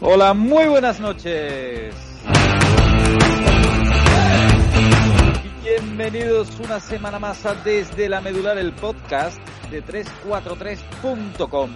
[0.00, 1.94] Hola, muy buenas noches.
[5.62, 9.38] Bienvenidos una semana más a Desde la Medular, el podcast
[9.70, 11.70] de 343.com.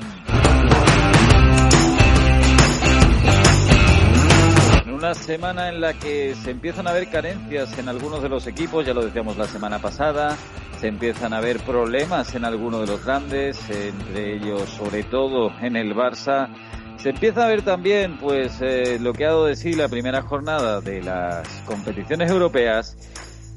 [4.99, 8.85] una semana en la que se empiezan a ver carencias en algunos de los equipos,
[8.85, 10.37] ya lo decíamos la semana pasada,
[10.81, 15.77] se empiezan a ver problemas en algunos de los grandes, entre ellos sobre todo en
[15.77, 16.49] el Barça.
[16.97, 20.23] Se empieza a ver también, pues, eh, lo que ha dado de sí la primera
[20.23, 22.97] jornada de las competiciones europeas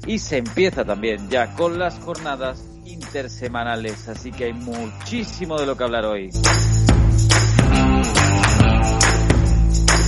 [0.06, 5.76] y se empieza también ya con las jornadas intersemanales, así que hay muchísimo de lo
[5.76, 6.30] que hablar hoy.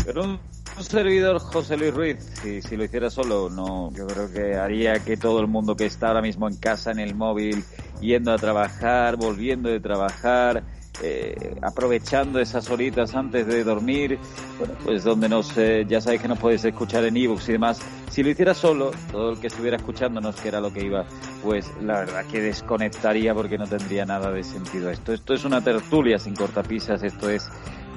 [0.07, 0.39] Pero
[0.77, 5.05] un, servidor José Luis Ruiz, si, si lo hiciera solo, no, yo creo que haría
[5.05, 7.65] que todo el mundo que está ahora mismo en casa, en el móvil,
[8.01, 10.65] yendo a trabajar, volviendo de trabajar,
[11.03, 14.17] eh, aprovechando esas horitas antes de dormir,
[14.59, 17.81] bueno, pues donde nos, eh, ya sabéis que nos podéis escuchar en ebooks y demás.
[18.11, 21.05] Si lo hiciera solo, todo el que estuviera escuchándonos, que era lo que iba,
[21.43, 25.13] pues la verdad que desconectaría porque no tendría nada de sentido esto.
[25.13, 27.49] Esto es una tertulia sin cortapisas, esto es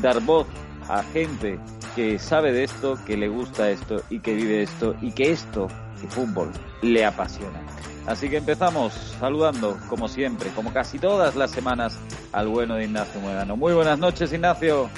[0.01, 0.47] dar voz
[0.89, 1.59] a gente
[1.95, 5.67] que sabe de esto, que le gusta esto y que vive esto y que esto,
[6.01, 7.61] el fútbol, le apasiona.
[8.05, 11.99] Así que empezamos saludando, como siempre, como casi todas las semanas,
[12.31, 13.57] al bueno de Ignacio Muedano.
[13.57, 14.89] Muy buenas noches, Ignacio.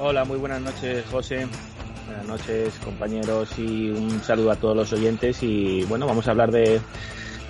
[0.00, 1.46] Hola, muy buenas noches, José.
[2.06, 5.42] Buenas noches, compañeros, y un saludo a todos los oyentes.
[5.42, 6.80] Y bueno, vamos a hablar de,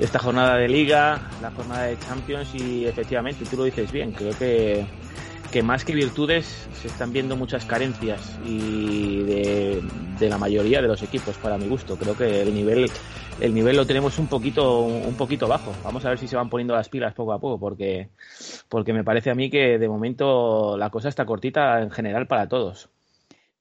[0.00, 4.36] esta jornada de Liga, la jornada de Champions, y efectivamente, tú lo dices bien, creo
[4.36, 4.84] que
[5.54, 9.82] que más que virtudes se están viendo muchas carencias y de,
[10.28, 11.96] la mayoría de los equipos para mi gusto.
[11.96, 12.90] Creo que el nivel
[13.40, 15.72] el nivel lo tenemos un poquito un poquito bajo.
[15.84, 18.08] Vamos a ver si se van poniendo las pilas poco a poco porque
[18.68, 22.48] porque me parece a mí que de momento la cosa está cortita en general para
[22.48, 22.90] todos.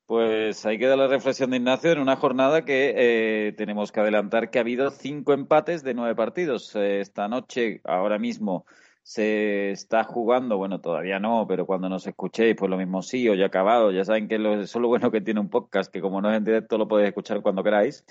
[0.08, 4.50] Pues ahí queda la reflexión de Ignacio en una jornada que eh, tenemos que adelantar
[4.50, 6.76] que ha habido cinco empates de nueve partidos.
[6.76, 8.66] Eh, esta noche ahora mismo
[9.04, 13.36] se está jugando, bueno, todavía no, pero cuando nos escuchéis, pues lo mismo sí, o
[13.36, 16.00] ya acabado, ya saben que lo, eso es lo bueno que tiene un podcast, que
[16.00, 18.06] como no es en directo lo podéis escuchar cuando queráis,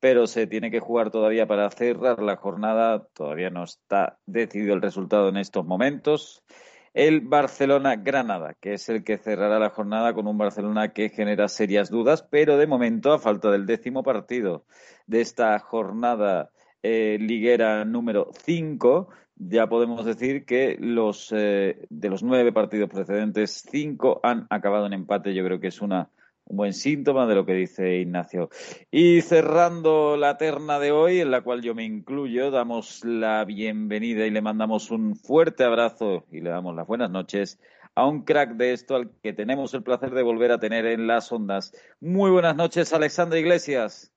[0.00, 4.80] pero se tiene que jugar todavía para cerrar la jornada, todavía no está decidido el
[4.80, 6.42] resultado en estos momentos.
[6.94, 11.90] El Barcelona-Granada, que es el que cerrará la jornada con un Barcelona que genera serias
[11.90, 14.64] dudas, pero de momento, a falta del décimo partido
[15.06, 16.50] de esta jornada
[16.82, 19.08] eh, liguera número 5,
[19.38, 24.92] ya podemos decir que los eh, de los nueve partidos precedentes, cinco han acabado en
[24.92, 25.34] empate.
[25.34, 26.10] Yo creo que es una,
[26.44, 28.50] un buen síntoma de lo que dice Ignacio.
[28.90, 34.26] Y cerrando la terna de hoy, en la cual yo me incluyo, damos la bienvenida
[34.26, 37.60] y le mandamos un fuerte abrazo y le damos las buenas noches
[37.94, 41.06] a un crack de esto al que tenemos el placer de volver a tener en
[41.06, 41.72] las ondas.
[42.00, 44.12] Muy buenas noches, Alexandra Iglesias.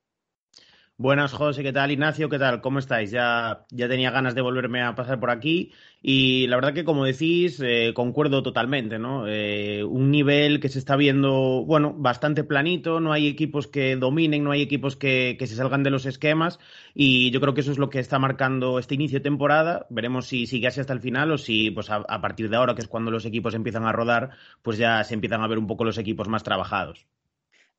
[1.01, 1.89] Buenas, José, ¿qué tal?
[1.89, 2.61] Ignacio, ¿qué tal?
[2.61, 3.09] ¿Cómo estáis?
[3.09, 7.05] Ya, ya tenía ganas de volverme a pasar por aquí y la verdad que, como
[7.05, 9.27] decís, eh, concuerdo totalmente, ¿no?
[9.27, 14.43] Eh, un nivel que se está viendo, bueno, bastante planito, no hay equipos que dominen,
[14.43, 16.59] no hay equipos que, que se salgan de los esquemas
[16.93, 19.87] y yo creo que eso es lo que está marcando este inicio de temporada.
[19.89, 22.75] Veremos si sigue así hasta el final o si, pues a, a partir de ahora,
[22.75, 24.29] que es cuando los equipos empiezan a rodar,
[24.61, 27.07] pues ya se empiezan a ver un poco los equipos más trabajados.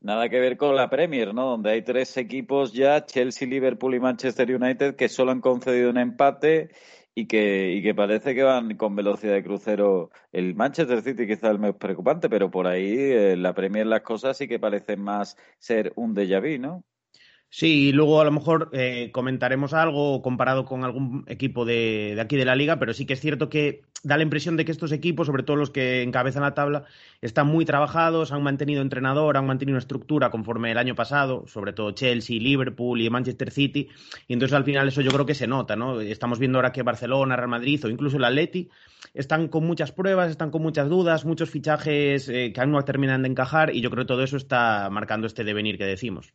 [0.02, 1.46] Nada que ver con la Premier, ¿no?
[1.46, 5.98] Donde hay tres equipos ya, Chelsea, Liverpool y Manchester United, que solo han concedido un
[5.98, 6.70] empate
[7.14, 10.10] y que, y que parece que van con velocidad de crucero.
[10.32, 14.36] El Manchester City quizá el más preocupante, pero por ahí eh, la Premier las cosas
[14.36, 16.84] sí que parecen más ser un déjà vu, ¿no?
[17.54, 22.36] Sí, y luego a lo mejor eh, comentaremos algo comparado con algún equipo de, aquí
[22.36, 24.90] de la liga, pero sí que es cierto que da la impresión de que estos
[24.90, 26.84] equipos, sobre todo los que encabezan la tabla,
[27.20, 31.74] están muy trabajados, han mantenido entrenador, han mantenido una estructura conforme el año pasado, sobre
[31.74, 33.90] todo Chelsea, Liverpool y Manchester City,
[34.28, 36.00] y entonces al final eso yo creo que se nota, ¿no?
[36.00, 38.70] Estamos viendo ahora que Barcelona, Real Madrid o incluso el Atleti
[39.12, 43.28] están con muchas pruebas, están con muchas dudas, muchos fichajes que aún no terminan de
[43.28, 46.32] encajar y yo creo que todo eso está marcando este devenir que decimos.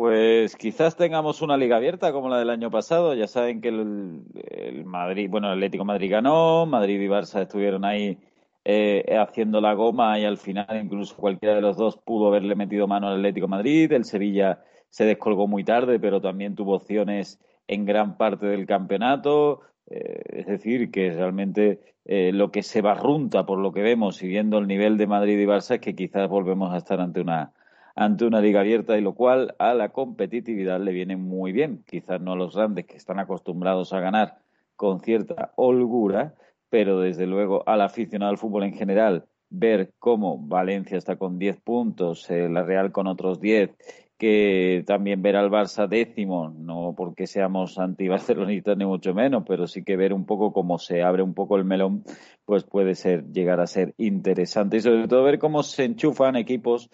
[0.00, 3.12] Pues quizás tengamos una liga abierta como la del año pasado.
[3.12, 8.16] Ya saben que el, Madrid, bueno, el Atlético Madrid ganó, Madrid y Barça estuvieron ahí
[8.64, 12.86] eh, haciendo la goma y al final incluso cualquiera de los dos pudo haberle metido
[12.86, 13.92] mano al Atlético Madrid.
[13.92, 17.38] El Sevilla se descolgó muy tarde, pero también tuvo opciones
[17.68, 19.60] en gran parte del campeonato.
[19.90, 24.28] Eh, es decir, que realmente eh, lo que se barrunta por lo que vemos y
[24.28, 27.52] viendo el nivel de Madrid y Barça es que quizás volvemos a estar ante una
[28.00, 31.84] ante una liga abierta y lo cual a la competitividad le viene muy bien.
[31.86, 34.38] Quizás no a los grandes que están acostumbrados a ganar
[34.74, 36.34] con cierta holgura,
[36.70, 41.60] pero desde luego al aficionado al fútbol en general ver cómo Valencia está con 10
[41.60, 43.72] puntos, eh, la Real con otros 10,
[44.16, 49.84] que también ver al Barça décimo, no porque seamos anti-barcelonistas ni mucho menos, pero sí
[49.84, 52.04] que ver un poco cómo se abre un poco el melón,
[52.46, 56.88] pues puede ser llegar a ser interesante y sobre todo ver cómo se enchufan equipos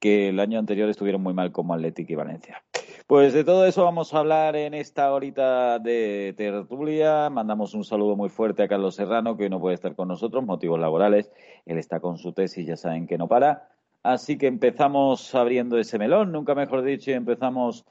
[0.00, 2.62] que el año anterior estuvieron muy mal como Atlético y Valencia.
[3.06, 7.28] Pues de todo eso vamos a hablar en esta horita de tertulia.
[7.28, 10.44] Mandamos un saludo muy fuerte a Carlos Serrano, que hoy no puede estar con nosotros,
[10.44, 11.30] motivos laborales.
[11.66, 13.68] Él está con su tesis, ya saben que no para.
[14.02, 17.84] Así que empezamos abriendo ese melón, nunca mejor dicho, y empezamos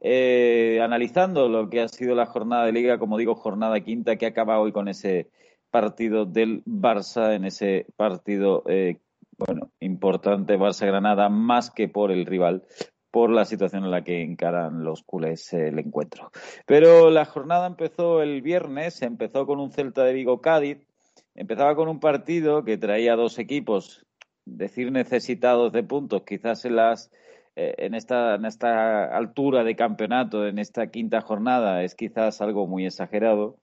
[0.00, 4.26] eh, analizando lo que ha sido la jornada de liga, como digo, jornada quinta que
[4.26, 5.28] acaba hoy con ese
[5.70, 8.98] partido del Barça, en ese partido eh,
[9.38, 12.64] bueno, importante Barça-Granada más que por el rival,
[13.10, 16.30] por la situación en la que encaran los culés el encuentro.
[16.66, 20.86] Pero la jornada empezó el viernes, empezó con un Celta de Vigo-Cádiz,
[21.34, 24.06] empezaba con un partido que traía dos equipos,
[24.44, 27.10] decir necesitados de puntos, quizás en las
[27.58, 32.66] eh, en esta, en esta altura de campeonato, en esta quinta jornada, es quizás algo
[32.66, 33.56] muy exagerado,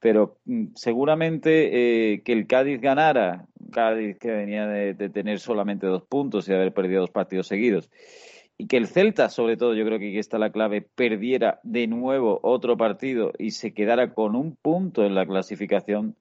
[0.00, 6.02] pero mm, seguramente eh, que el Cádiz ganara, Cádiz que venía de, tener solamente dos
[6.04, 7.90] puntos y haber perdido dos partidos seguidos,
[8.56, 11.86] y que el Celta, sobre todo, yo creo que aquí está la clave, perdiera de
[11.86, 16.16] nuevo otro partido y se quedara con un punto en la clasificación,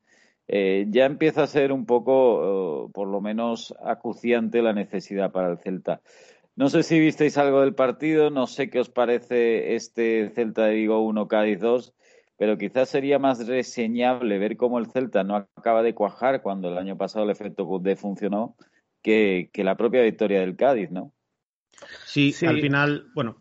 [0.48, 5.52] eh, ya empieza a ser un poco, oh, por lo menos, acuciante la necesidad para
[5.52, 6.02] el Celta.
[6.56, 10.76] No sé si visteis algo del partido, no sé qué os parece este Celta de
[10.76, 11.94] Vigo 1, Cádiz 2
[12.38, 16.78] pero quizás sería más reseñable ver cómo el Celta no acaba de cuajar cuando el
[16.78, 18.56] año pasado el efecto D funcionó
[19.02, 21.14] que, la propia victoria del Cádiz, ¿no?
[22.06, 23.38] Sí, al final, bueno.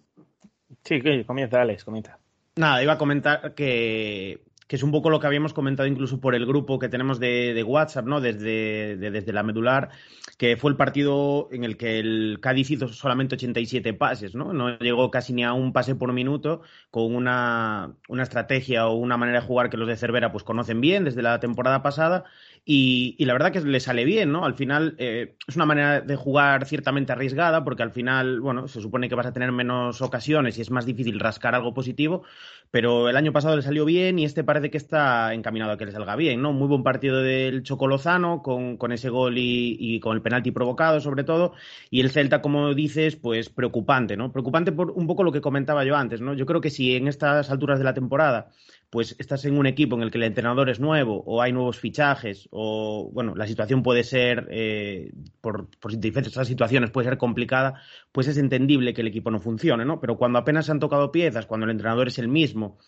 [0.84, 2.18] Sí, comienza, Alex, comienza.
[2.56, 4.40] Nada, iba a comentar que,
[4.74, 8.06] es un poco lo que habíamos comentado incluso por el grupo que tenemos de, WhatsApp,
[8.06, 8.20] ¿no?
[8.20, 9.90] Desde, desde la medular,
[10.38, 14.52] que fue el partido en el que el Cádiz hizo solamente 87 pases, ¿no?
[14.52, 19.16] No llegó casi ni a un pase por minuto, con una, una estrategia o una
[19.16, 22.24] manera de jugar que los de Cervera pues conocen bien desde la temporada pasada
[22.68, 24.44] y, la verdad que le sale bien, ¿no?
[24.44, 28.80] Al final eh, es una manera de jugar ciertamente arriesgada porque al final, bueno, se
[28.80, 32.24] supone que vas a tener menos ocasiones y es más difícil rascar algo positivo,
[32.72, 35.86] pero el año pasado le salió bien y este parece que está encaminado a que
[35.86, 36.52] le salga bien, ¿no?
[36.52, 40.98] Muy buen partido del Chocolozano con, con ese gol y, y, con el penalti provocado
[40.98, 41.52] sobre todo
[41.88, 44.32] y el Celta, como dices, pues preocupante, ¿no?
[44.32, 46.34] Preocupante por un poco lo que comentaba yo antes, ¿no?
[46.34, 48.50] Yo creo que si en estas alturas de la temporada
[48.90, 51.78] pues estás en un equipo en el que el entrenador es nuevo o hay nuevos
[51.78, 57.80] fichajes o, bueno, la situación puede ser, eh, por, por diferentes situaciones, puede ser complicada,
[58.12, 60.00] pues es entendible que el equipo no funcione, ¿no?
[60.00, 62.78] Pero cuando apenas se han tocado piezas, cuando el entrenador es el mismo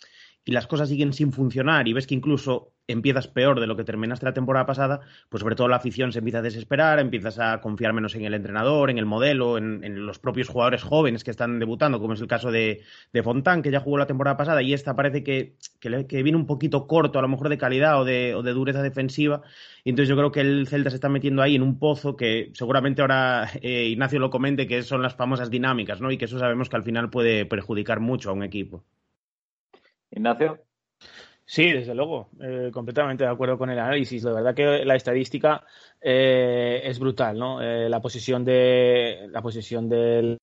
[0.44, 3.84] y las cosas siguen sin funcionar y ves que incluso empiezas peor de lo que
[3.84, 7.60] terminaste la temporada pasada, pues sobre todo la afición se empieza a desesperar, empiezas a
[7.60, 11.58] confiar menos en el entrenador, en el modelo, en, los propios jugadores jóvenes que están
[11.58, 12.80] debutando, como es el caso de,
[13.12, 16.46] de Fontán, que ya jugó la temporada pasada, y esta parece que, que, viene un
[16.46, 19.42] poquito corto, a lo mejor de calidad o de, o de dureza defensiva.
[19.84, 22.50] Y entonces yo creo que el Celta se está metiendo ahí en un pozo que
[22.54, 26.10] seguramente ahora eh, Ignacio lo comente, que son las famosas dinámicas, ¿no?
[26.10, 28.84] Y que eso sabemos que al final puede perjudicar mucho a un equipo.
[30.10, 30.64] Ignacio.
[31.44, 34.22] Sí, desde luego, eh, completamente de acuerdo con el análisis.
[34.22, 35.64] La verdad que la estadística
[36.00, 37.62] eh, es brutal, ¿no?
[37.62, 40.38] Eh, la posesión de la posesión del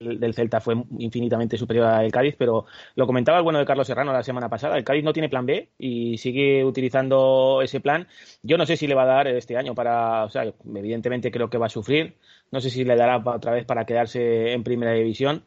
[0.00, 4.12] del Celta fue infinitamente superior al Cádiz, pero lo comentaba el bueno de Carlos Serrano
[4.12, 8.08] la semana pasada, el Cádiz no tiene plan B y sigue utilizando ese plan.
[8.42, 10.44] Yo no sé si le va a dar este año para, o sea,
[10.74, 12.16] evidentemente creo que va a sufrir,
[12.50, 15.44] no sé si le dará otra vez para quedarse en primera división,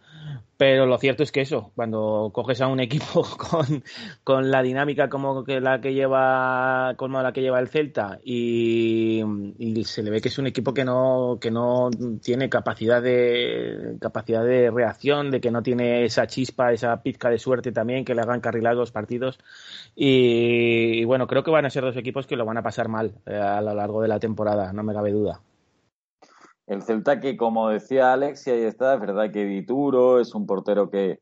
[0.56, 3.26] Pero lo cierto es que eso, cuando coges a un equipo
[4.24, 9.22] con, la dinámica como que la que lleva, como la que lleva el Celta, y,
[9.84, 11.90] se le ve que es un equipo que no, que no
[12.22, 17.40] tiene capacidad de capacidad de reacción, de que no tiene esa chispa, esa pizca de
[17.40, 19.40] suerte también, que le hagan carrilar los partidos.
[19.96, 23.14] Y, bueno, creo que van a ser dos equipos que lo van a pasar mal
[23.26, 25.42] eh, a lo largo de la temporada, no me cabe duda.
[26.66, 30.46] El Celta que, como decía Alex, y ahí está, es verdad que Dituro es un
[30.46, 31.20] portero que,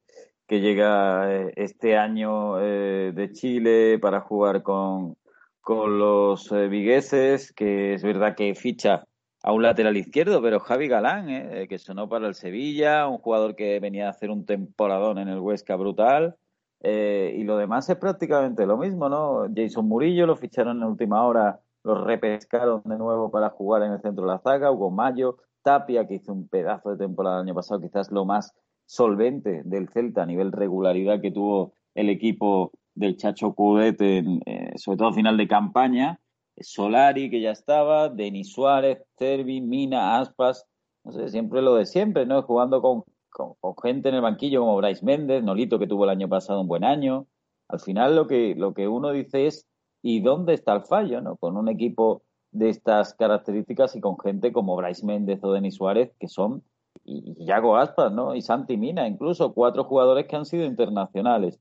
[0.47, 5.15] que llega eh, este año eh, de Chile para jugar con,
[5.61, 9.07] con los eh, vigueses, que es verdad que ficha
[9.43, 13.55] a un lateral izquierdo, pero Javi Galán, eh, que sonó para el Sevilla, un jugador
[13.55, 16.35] que venía a hacer un temporadón en el Huesca brutal.
[16.83, 19.47] y lo demás es prácticamente lo mismo, ¿no?
[19.55, 24.01] Jason Murillo lo ficharon en última hora los repescaron de nuevo para jugar en el
[24.01, 27.55] centro de la zaga, Hugo Mayo, Tapia, que hizo un pedazo de temporada el año
[27.55, 28.53] pasado, quizás lo más
[28.85, 34.97] solvente del Celta a nivel regularidad que tuvo el equipo del Chacho Cudete, eh, sobre
[34.97, 36.19] todo final de campaña,
[36.59, 40.67] Solari, que ya estaba, Denis Suárez, Cervi, Mina, Aspas,
[41.03, 42.41] no sé, siempre lo de siempre, ¿no?
[42.43, 46.11] Jugando con, con, con, gente en el banquillo como Bryce Méndez, Nolito, que tuvo el
[46.11, 47.27] año pasado un buen año.
[47.67, 49.67] Al final lo que, lo que uno dice es
[50.01, 51.21] ¿Y dónde está el fallo?
[51.21, 51.35] ¿no?
[51.37, 56.11] Con un equipo de estas características y con gente como Bryce Méndez o Denis Suárez,
[56.19, 56.63] que son,
[57.05, 58.35] y Yago Aspas, ¿no?
[58.35, 61.59] Y Santi Mina, incluso cuatro jugadores que han sido internacionales.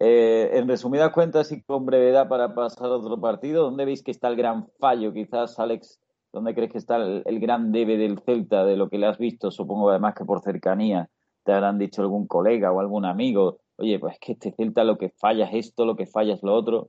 [0.00, 4.10] Eh, en resumidas cuentas y con brevedad para pasar a otro partido, ¿dónde veis que
[4.10, 5.12] está el gran fallo?
[5.12, 6.00] Quizás, Alex,
[6.32, 9.18] ¿dónde crees que está el, el gran debe del Celta de lo que le has
[9.18, 9.52] visto?
[9.52, 11.08] Supongo además que por cercanía
[11.44, 15.10] te habrán dicho algún colega o algún amigo, oye, pues que este Celta lo que
[15.10, 16.88] falla es esto, lo que falla es lo otro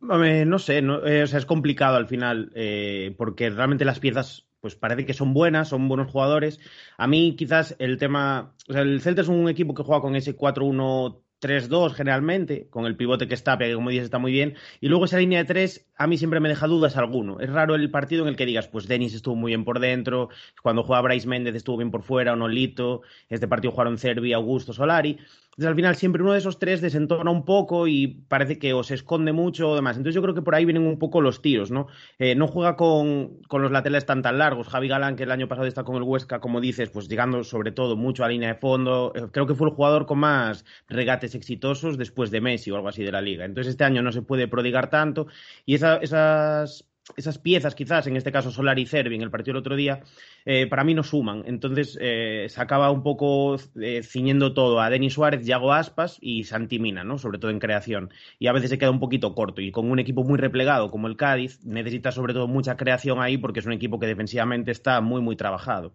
[0.00, 4.74] no sé, eh, o sea, es complicado al final, eh, porque realmente las piezas, pues
[4.74, 6.60] parece que son buenas, son buenos jugadores.
[6.98, 11.22] A mí quizás el tema, el Celta es un equipo que juega con ese 4-1
[11.40, 14.54] 3-2 generalmente, con el pivote que está, que como dices está muy bien.
[14.80, 17.40] Y luego esa línea de 3 a mí siempre me deja dudas alguno.
[17.40, 20.28] Es raro el partido en el que digas, pues Denis estuvo muy bien por dentro,
[20.62, 24.72] cuando juega Bryce Méndez estuvo bien por fuera, o Nolito, este partido jugaron Cervi, Augusto,
[24.72, 25.18] Solari.
[25.66, 28.94] Al final siempre uno de esos tres desentona un poco y parece que o se
[28.94, 29.96] esconde mucho o demás.
[29.96, 31.86] Entonces yo creo que por ahí vienen un poco los tiros, ¿no?
[32.18, 34.68] Eh, no juega con, con, los laterales tan largos.
[34.68, 37.72] Javi Galán, que el año pasado está con el Huesca, como dices, pues llegando sobre
[37.72, 39.12] todo mucho a línea de fondo.
[39.14, 42.88] Eh, creo que fue el jugador con más regates exitosos después de Messi o algo
[42.88, 43.44] así de la liga.
[43.44, 45.26] Entonces este año no se puede prodigar tanto
[45.66, 49.54] y esa, esas esas piezas, quizás, en este caso Solar y Cervi, en el partido
[49.54, 50.00] del otro día,
[50.44, 51.42] eh, para mí no suman.
[51.46, 56.44] Entonces eh, se acaba un poco eh, ciñendo todo a Denis Suárez, Yago Aspas y
[56.44, 57.18] Santi Mina, ¿no?
[57.18, 58.10] sobre todo en creación.
[58.38, 59.60] Y a veces se queda un poquito corto.
[59.60, 63.38] Y con un equipo muy replegado como el Cádiz, necesita sobre todo mucha creación ahí
[63.38, 65.92] porque es un equipo que defensivamente está muy, muy trabajado.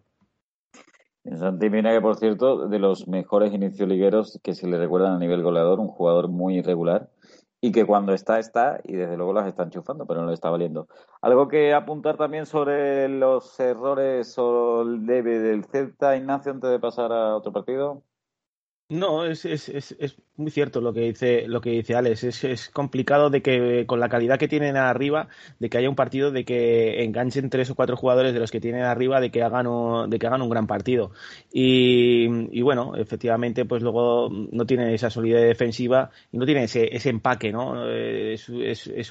[1.33, 5.19] Santi Mina, que por cierto, de los mejores inicios ligueros que se le recuerdan a
[5.19, 7.09] nivel goleador, un jugador muy irregular
[7.65, 10.51] y que cuando está, está, y desde luego las están chufando, pero no le está
[10.51, 10.87] valiendo.
[11.19, 16.79] Algo que apuntar también sobre los errores o el debe del Celta, Ignacio, antes de
[16.79, 18.03] pasar a otro partido.
[18.87, 22.23] No, es, es, es, es, muy cierto lo que dice lo que dice Alex.
[22.43, 25.27] Es, complicado de que con la calidad que tienen arriba,
[25.59, 28.59] de que haya un partido, de que enganchen tres o cuatro jugadores de los que
[28.59, 31.11] tienen arriba, de que hagan un, de que hagan un gran partido.
[31.51, 36.95] Y, y bueno, efectivamente, pues luego no tienen esa solidez defensiva y no tienen ese,
[36.95, 37.89] ese empaque, ¿no?
[37.89, 38.49] Es,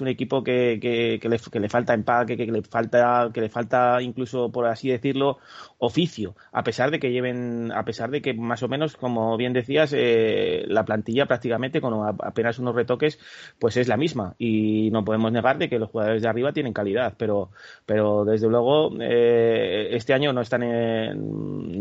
[0.00, 3.48] un equipo que, que, que, le, que le falta empaque, que, le falta, que le
[3.48, 5.38] falta incluso, por así decirlo,
[5.78, 9.52] oficio, a pesar de que lleven, a pesar de que más o menos, como bien
[9.64, 13.18] decías, eh, la plantilla prácticamente con apenas unos retoques,
[13.58, 16.72] pues es la misma y no podemos negar de que los jugadores de arriba tienen
[16.72, 17.50] calidad, pero,
[17.86, 20.62] pero desde luego eh, este año no están,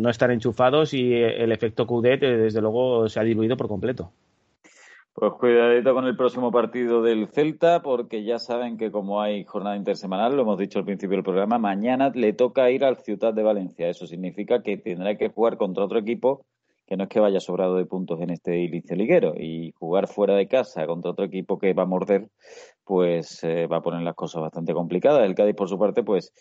[0.02, 4.12] no están enchufados y el efecto Coudet eh, desde luego se ha diluido por completo.
[5.16, 9.78] Pues cuidadito con el próximo partido del Celta, porque ya saben que como hay jornada
[9.78, 13.44] intersemanal, lo hemos dicho al principio del programa, mañana le toca ir al Ciudad de
[13.44, 13.88] Valencia.
[13.88, 16.44] Eso significa que tendrá que jugar contra otro equipo
[16.86, 20.36] que no es que vaya sobrado de puntos en este inicio liguero y jugar fuera
[20.36, 22.30] de casa contra otro equipo que va a morder,
[22.84, 25.24] pues eh, va a poner las cosas bastante complicadas.
[25.24, 26.34] El Cádiz, por su parte, pues,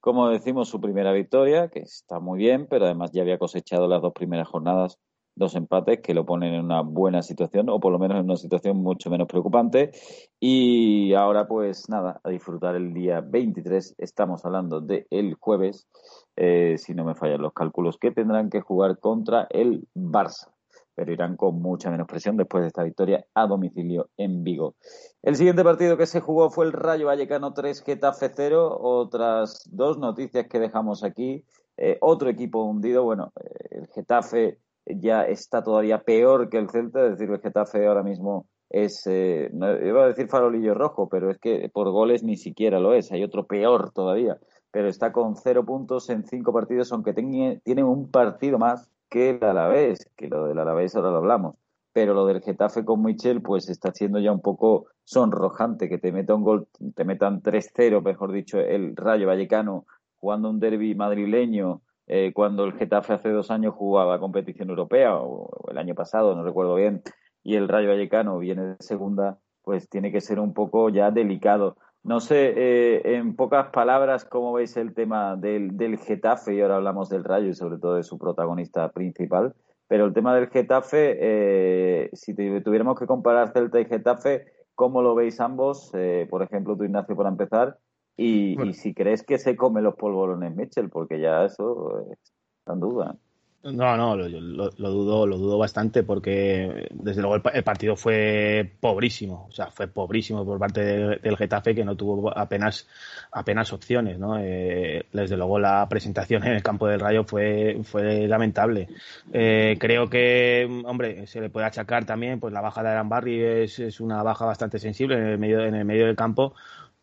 [0.00, 4.00] como decimos, su primera victoria, que está muy bien, pero además ya había cosechado las
[4.00, 4.98] dos primeras jornadas
[5.40, 8.36] dos empates que lo ponen en una buena situación o por lo menos en una
[8.36, 9.90] situación mucho menos preocupante
[10.38, 15.88] y ahora pues nada, a disfrutar el día 23, estamos hablando del el jueves,
[16.36, 20.50] eh, si no me fallan los cálculos, que tendrán que jugar contra el Barça
[20.94, 24.74] pero irán con mucha menos presión después de esta victoria a domicilio en Vigo.
[25.22, 28.76] El siguiente partido que se jugó fue el Rayo Vallecano 3, Getafe 0.
[28.78, 31.46] Otras dos noticias que dejamos aquí.
[31.78, 37.04] Eh, otro equipo hundido, bueno, eh, el Getafe ya está todavía peor que el Celta,
[37.04, 41.38] es decir, el Getafe ahora mismo es, eh, iba a decir farolillo rojo, pero es
[41.38, 44.38] que por goles ni siquiera lo es, hay otro peor todavía,
[44.70, 49.44] pero está con cero puntos en cinco partidos, aunque tiene un partido más que el
[49.44, 51.56] Alavés, que lo del Alavés ahora lo hablamos,
[51.92, 56.12] pero lo del Getafe con Michel pues está siendo ya un poco sonrojante, que te
[56.12, 59.86] meta un gol, te metan 3-0, mejor dicho, el Rayo Vallecano
[60.20, 61.82] jugando un derby madrileño,
[62.12, 66.42] eh, cuando el Getafe hace dos años jugaba competición europea, o el año pasado, no
[66.42, 67.02] recuerdo bien,
[67.44, 71.76] y el Rayo Vallecano viene de segunda, pues tiene que ser un poco ya delicado.
[72.02, 76.54] No sé, eh, en pocas palabras, ¿cómo veis el tema del, del Getafe?
[76.56, 79.54] Y ahora hablamos del Rayo y sobre todo de su protagonista principal.
[79.86, 85.14] Pero el tema del Getafe, eh, si tuviéramos que comparar Celta y Getafe, ¿cómo lo
[85.14, 85.90] veis ambos?
[85.94, 87.78] Eh, por ejemplo, tú, Ignacio, para empezar.
[88.16, 93.16] Y, si crees que se come los polvorones Mitchell, porque ya eso está en duda.
[93.62, 99.48] No, no, lo, lo, dudo, lo dudo bastante porque desde luego el, partido fue pobrísimo,
[99.50, 102.88] o sea, fue pobrísimo por parte del Getafe que no tuvo apenas
[103.30, 104.38] apenas opciones, ¿no?
[104.38, 108.88] Eh, desde luego la presentación en el campo del Rayo fue fue lamentable.
[109.30, 113.78] Eh, creo que, hombre, se le puede achacar también, pues la baja de Arambarri es,
[113.78, 116.54] es una baja bastante sensible en el medio en el medio del campo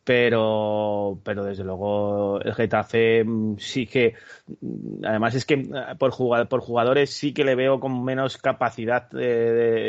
[0.08, 4.14] pero, pero desde luego el Getafe mm, sí que,
[4.62, 9.10] mm, además es que mm, por, jugadores sí que le veo con menos capacidad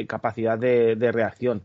[0.08, 1.62] capacidad de, reacción.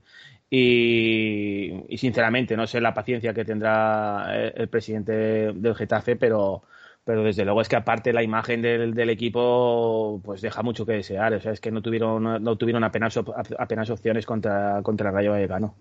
[0.52, 6.64] Y, sinceramente no sé la paciencia que tendrá el, presidente del Getafe, pero,
[7.04, 10.94] pero desde luego es que aparte la imagen del, del, equipo pues deja mucho que
[10.94, 11.34] desear.
[11.34, 13.18] O sea, es que no tuvieron, no, tuvieron apenas,
[13.58, 15.76] apenas opciones contra, contra el Rayo Vallecano.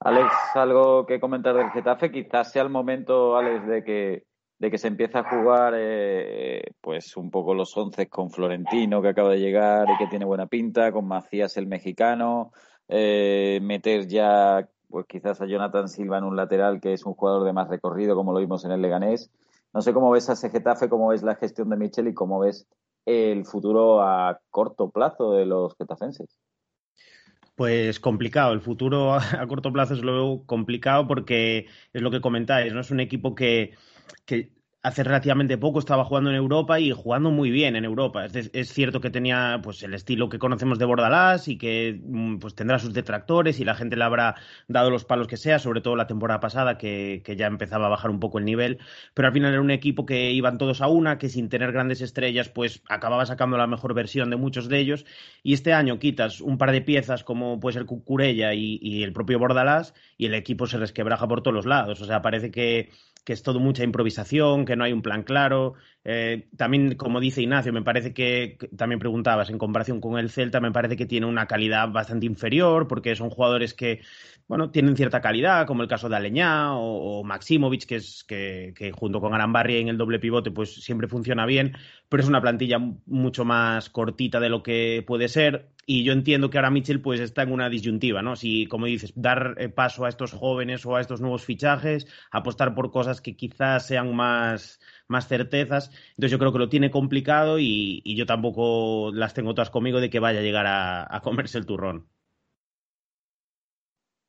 [0.00, 4.24] Alex, algo que comentar del Getafe, quizás sea el momento, Alex, de que,
[4.58, 9.08] de que se empiece a jugar eh, pues un poco los once con Florentino, que
[9.08, 12.52] acaba de llegar y que tiene buena pinta, con Macías el mexicano,
[12.86, 17.44] eh, meter ya pues quizás a Jonathan Silva en un lateral, que es un jugador
[17.44, 19.30] de más recorrido, como lo vimos en el Leganés.
[19.74, 22.38] No sé cómo ves a ese Getafe, cómo ves la gestión de Michel y cómo
[22.38, 22.66] ves
[23.04, 26.38] el futuro a corto plazo de los getafenses.
[27.58, 32.72] Pues complicado, el futuro a corto plazo es lo complicado porque es lo que comentáis,
[32.72, 32.80] ¿no?
[32.80, 33.74] Es un equipo que,
[34.26, 38.26] que hace relativamente poco estaba jugando en Europa y jugando muy bien en Europa.
[38.26, 42.54] Es, cierto que tenía pues el estilo que conocemos de Bordalás y que mm, pues
[42.54, 44.36] tendrá sus detractores y la gente le habrá
[44.68, 47.88] dado los palos que sea, sobre todo la temporada pasada que, que, ya empezaba a
[47.88, 48.78] bajar un poco el nivel,
[49.14, 52.00] pero al final era un equipo que iban todos a una, que sin tener grandes
[52.00, 55.04] estrellas pues acababa sacando la mejor versión de muchos de ellos.
[55.42, 59.12] Y este año quitas un par de piezas como puede ser Cucurella y, y el
[59.12, 62.90] propio Bordalás y el equipo se resquebraja por todos los lados, o sea, parece que
[63.28, 65.74] que es todo mucha improvisación, que no hay un plan claro.
[66.02, 70.60] Eh, también, como dice Ignacio, me parece que, también preguntabas, en comparación con el Celta,
[70.60, 74.00] me parece que tiene una calidad bastante inferior, porque son jugadores que,
[74.48, 78.92] bueno, tienen cierta calidad, como el caso de Aleñá o, o Maximovic, que es que,
[78.96, 81.76] junto con Arambarri en el doble pivote, pues siempre funciona bien,
[82.08, 85.70] pero es una plantilla mucho más cortita de lo que puede ser.
[85.84, 88.36] Y yo entiendo que ahora Mitchell pues está en una disyuntiva, ¿no?
[88.36, 92.74] Si, como dices, dar eh, paso a estos jóvenes o a estos nuevos fichajes, apostar
[92.74, 95.90] por cosas que quizás sean más, más certezas.
[96.10, 100.10] Entonces yo creo que lo tiene complicado y, yo tampoco las tengo todas conmigo de
[100.10, 102.06] que vaya a llegar a, comerse el turrón.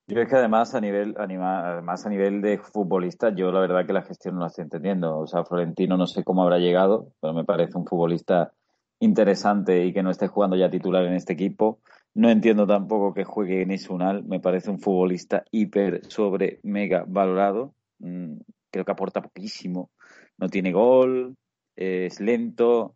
[0.09, 3.93] Yo creo que además a nivel además a nivel de futbolista, yo la verdad que
[3.93, 5.19] la gestión no la estoy entendiendo.
[5.19, 8.51] O sea, Florentino no sé cómo habrá llegado, pero me parece un futbolista
[8.99, 11.79] interesante y que no esté jugando ya titular en este equipo.
[12.15, 17.75] No entiendo tampoco que juegue en Isunal, me parece un futbolista hiper sobre mega valorado.
[17.99, 18.37] Mm,
[18.71, 19.91] creo que aporta poquísimo.
[20.39, 21.35] No tiene gol,
[21.75, 22.95] es lento,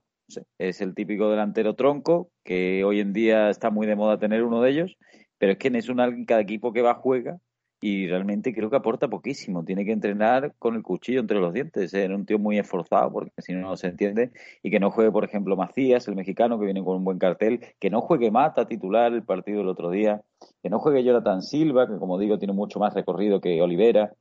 [0.58, 4.62] es el típico delantero tronco, que hoy en día está muy de moda tener uno
[4.62, 4.98] de ellos,
[5.44, 7.38] pero es que en cada equipo que va juega
[7.82, 9.66] y realmente creo que aporta poquísimo.
[9.66, 11.94] Tiene que entrenar con el cuchillo entre los dientes.
[11.94, 14.32] Era un tío muy esforzado porque si no, no se entiende.
[14.62, 17.60] Y que no juegue, por ejemplo, Macías, el mexicano, que viene con un buen cartel.
[17.78, 20.22] Que no juegue Mata titular el partido del otro día.
[20.62, 24.14] Que no juegue Jonathan Silva, que como digo, tiene mucho más recorrido que Olivera.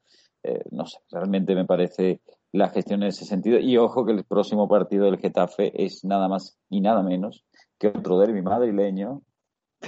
[0.43, 3.61] Eh, no sé, realmente me parece la gestión en ese sentido.
[3.61, 7.45] Y ojo que el próximo partido del Getafe es nada más y nada menos
[7.79, 9.23] que otro derbi madrileño.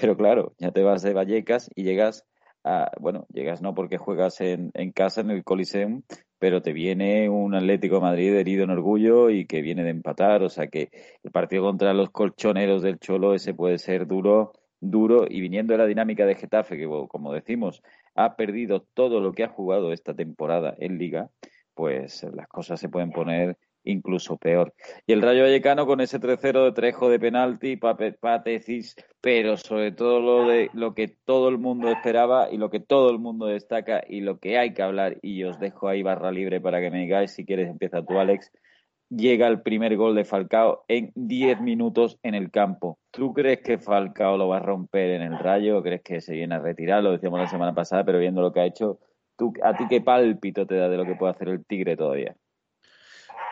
[0.01, 2.27] Pero claro, ya te vas de Vallecas y llegas
[2.99, 6.03] bueno, llegas no porque juegas en, en casa en el Coliseum,
[6.39, 10.49] pero te viene un Atlético Madrid herido en orgullo y que viene de empatar, o
[10.49, 10.91] sea que
[11.23, 15.27] el partido contra los colchoneros del Cholo ese puede ser duro, duro.
[15.29, 17.83] Y viniendo de la dinámica de Getafe que como decimos
[18.15, 21.31] ha perdido todo lo que ha jugado esta temporada en Liga,
[21.75, 24.75] pues las cosas se pueden poner incluso peor.
[25.07, 30.21] Y el Rayo Vallecano con ese 3-0 de Trejo de penalti, Patecis, pero sobre todo
[30.21, 34.03] lo de lo que todo el mundo esperaba y lo que todo el mundo destaca
[34.07, 37.01] y lo que hay que hablar y os dejo ahí barra libre para que me
[37.01, 38.51] digáis si quieres empieza tú Alex.
[39.11, 42.99] Llega el primer gol de Falcao en 10 minutos en el campo.
[43.11, 45.83] ¿Tú crees que Falcao lo va a romper en el Rayo?
[45.83, 47.03] ¿Crees que se viene a retirar?
[47.03, 48.99] Lo decíamos la semana pasada, pero viendo lo que ha hecho,
[49.37, 52.35] ¿tú, ¿a ti qué pálpito te da de lo que puede hacer el Tigre todavía?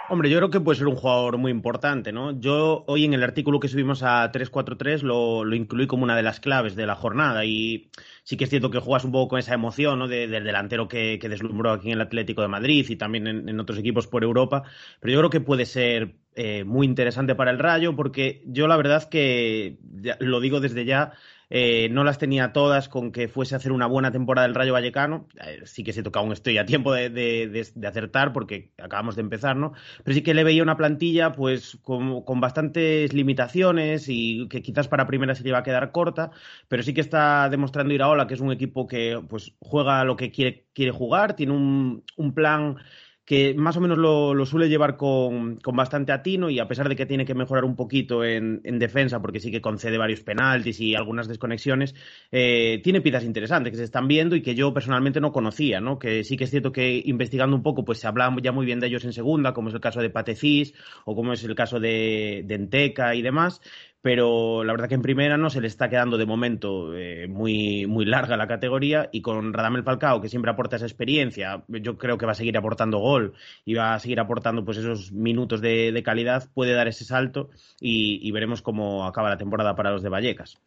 [0.09, 2.39] Hombre, yo creo que puede ser un jugador muy importante, ¿no?
[2.39, 6.23] Yo hoy en el artículo que subimos a 343 lo, lo incluí como una de
[6.23, 7.91] las claves de la jornada y
[8.25, 10.09] sí que es cierto que juegas un poco con esa emoción, ¿no?
[10.09, 14.07] del delantero que, deslumbró aquí en el Atlético de Madrid y también en, otros equipos
[14.07, 14.65] por Europa,
[15.01, 18.77] pero yo creo que puede ser eh, muy interesante para el Rayo porque yo la
[18.77, 19.79] verdad que,
[20.21, 21.13] lo digo desde ya,
[21.55, 24.73] eh, no las tenía todas con que fuese a hacer una buena temporada del Rayo
[24.73, 25.29] Vallecano.
[25.39, 29.55] Eh, sí que se toca aún estoy a tiempo de, acertar porque acabamos de empezar,
[29.57, 29.75] ¿no?
[30.03, 35.07] Pero sí que le veía una plantilla pues con, bastantes limitaciones y que quizás para
[35.07, 36.31] primera se le iba a quedar corta,
[36.69, 40.31] pero sí que está demostrando Iraola que es un equipo que pues juega lo que
[40.31, 42.79] quiere, quiere jugar, tiene un, un plan
[43.25, 47.07] que más o menos lo, suele llevar con, bastante atino y a pesar de que
[47.07, 51.29] tiene que mejorar un poquito en, defensa, porque sí que concede varios penaltis y algunas
[51.29, 51.95] desconexiones,
[52.33, 55.99] eh, tiene piezas interesantes que se están viendo y que yo personalmente no conocía, ¿no?
[55.99, 58.81] Que sí que es cierto que investigando un poco, pues se habla ya muy bien
[58.81, 61.79] de ellos en segunda, como es el caso de Patecís o como es el caso
[61.79, 63.61] de, de Enteca y demás,
[64.03, 67.87] pero la verdad que en primera no se le está quedando de momento eh, muy,
[67.87, 72.19] muy larga la categoría y con Radamel Falcao, que siempre aporta esa experiencia, yo creo
[72.19, 73.35] que va a seguir aportando gol
[73.65, 78.31] y va a seguir aportando pues esos minutos de, calidad, puede dar ese salto y,
[78.33, 80.59] veremos cómo acaba la temporada para los de Vallecas.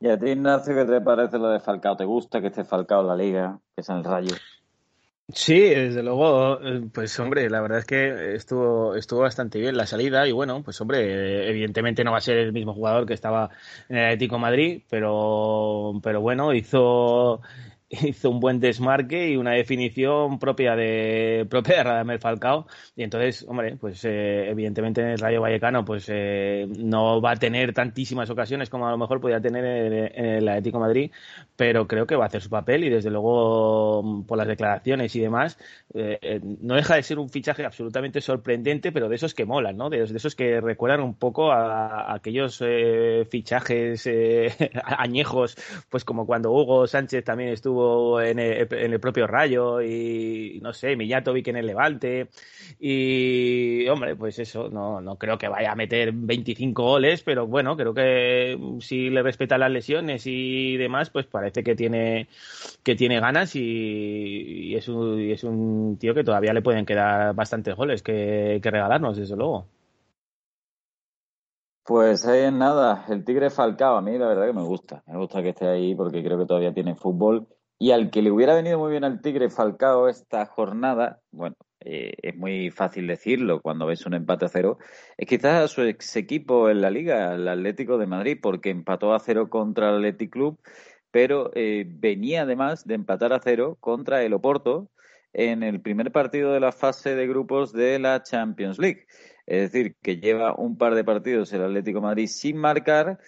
[0.00, 1.96] ¿Y a ti, Ignacio, qué te parece lo de Falcao?
[1.96, 4.34] ¿Te gusta que esté Falcao en la liga, que es en el Rayo?
[5.34, 6.58] Sí, desde luego,
[6.92, 10.78] pues hombre, la verdad es que estuvo, estuvo bastante bien la salida y bueno, pues
[10.82, 13.48] hombre, evidentemente no va a ser el mismo jugador que estaba
[13.88, 17.40] en el Atlético Madrid, pero, pero bueno, hizo,
[18.02, 22.66] hizo un buen desmarque y una definición propia de propia de Radamel Falcao.
[22.96, 27.36] Y entonces hombre pues eh, evidentemente en el Rayo Vallecano pues eh, no va a
[27.36, 31.10] tener tantísimas ocasiones como a lo mejor podía tener en, el Atlético Madrid
[31.56, 35.20] pero creo que va a hacer su papel y desde luego por las declaraciones y
[35.20, 35.58] demás
[35.94, 39.90] eh, no deja de ser un fichaje absolutamente sorprendente pero de esos que molan no
[39.90, 42.62] de, esos que recuerdan un poco a, aquellos
[43.28, 44.08] fichajes
[44.84, 45.56] añejos
[45.90, 47.81] pues como cuando Hugo Sánchez también estuvo
[48.20, 52.28] en el, propio Rayo y no sé, Mijatovic en el Levante
[52.78, 57.76] y hombre, pues eso, no, no creo que vaya a meter 25 goles, pero bueno,
[57.76, 62.28] creo que si le respeta las lesiones y demás, pues parece que tiene
[62.82, 67.76] que tiene ganas y, es, un, es un tío que todavía le pueden quedar bastantes
[67.76, 69.66] goles que, regalarnos, desde luego.
[71.84, 75.18] Pues ahí en nada, el Tigre Falcao, a mí la verdad que me gusta, me
[75.18, 77.48] gusta que esté ahí porque creo que todavía tiene fútbol
[77.82, 82.12] y al que le hubiera venido muy bien al Tigre Falcao esta jornada, bueno, eh,
[82.22, 84.78] es muy fácil decirlo cuando ves un empate a cero,
[85.16, 89.12] es quizás a su ex equipo en la liga, el Atlético de Madrid, porque empató
[89.12, 90.60] a cero contra el Athletic Club,
[91.10, 94.88] pero eh, venía además de empatar a cero contra el Oporto
[95.32, 99.06] en el primer partido de la fase de grupos de la Champions League.
[99.46, 103.18] Es decir, que lleva un par de partidos el Atlético Madrid sin marcar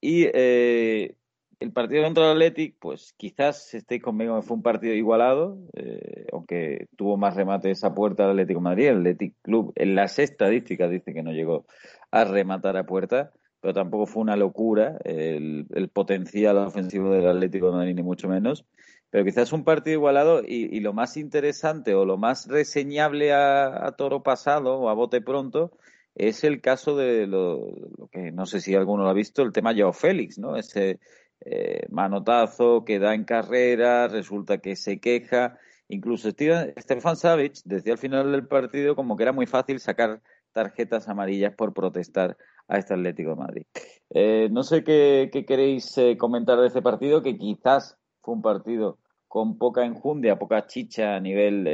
[0.00, 1.16] y eh,
[1.60, 6.88] el partido contra el Athletic, pues quizás estéis conmigo fue un partido igualado, eh, aunque
[6.96, 8.88] tuvo más remates a puerta el Atlético Madrid.
[8.88, 11.66] El Athletic Club en las estadísticas dice que no llegó
[12.10, 17.94] a rematar a puerta, pero tampoco fue una locura el, potencial ofensivo del Atlético Madrid,
[17.94, 18.66] ni mucho menos.
[19.10, 24.22] Pero quizás un partido igualado y, lo más interesante o lo más reseñable a, toro
[24.22, 25.72] pasado o a bote pronto
[26.14, 27.66] es el caso de lo,
[28.12, 30.56] que no sé si alguno lo ha visto, el tema Joao Félix, ¿no?
[30.56, 31.00] Ese
[31.46, 35.58] eh, manotazo que da en carrera, resulta que se queja.
[35.88, 41.08] Incluso Stefan Savic decía al final del partido como que era muy fácil sacar tarjetas
[41.08, 43.64] amarillas por protestar a este Atlético Madrid.
[44.08, 48.98] Eh, no sé qué, queréis eh, comentar de este partido, que quizás fue un partido
[49.28, 51.68] con poca enjundia, poca chicha a nivel,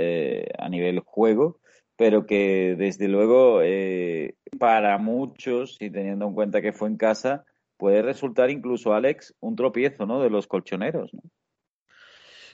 [0.58, 1.58] a nivel juego,
[1.94, 3.60] pero que desde luego
[4.58, 7.44] para muchos, y teniendo en cuenta que fue en casa,
[7.80, 10.20] puede resultar incluso, Alex, un tropiezo ¿no?
[10.20, 11.12] de los colchoneros.
[11.14, 11.22] ¿no?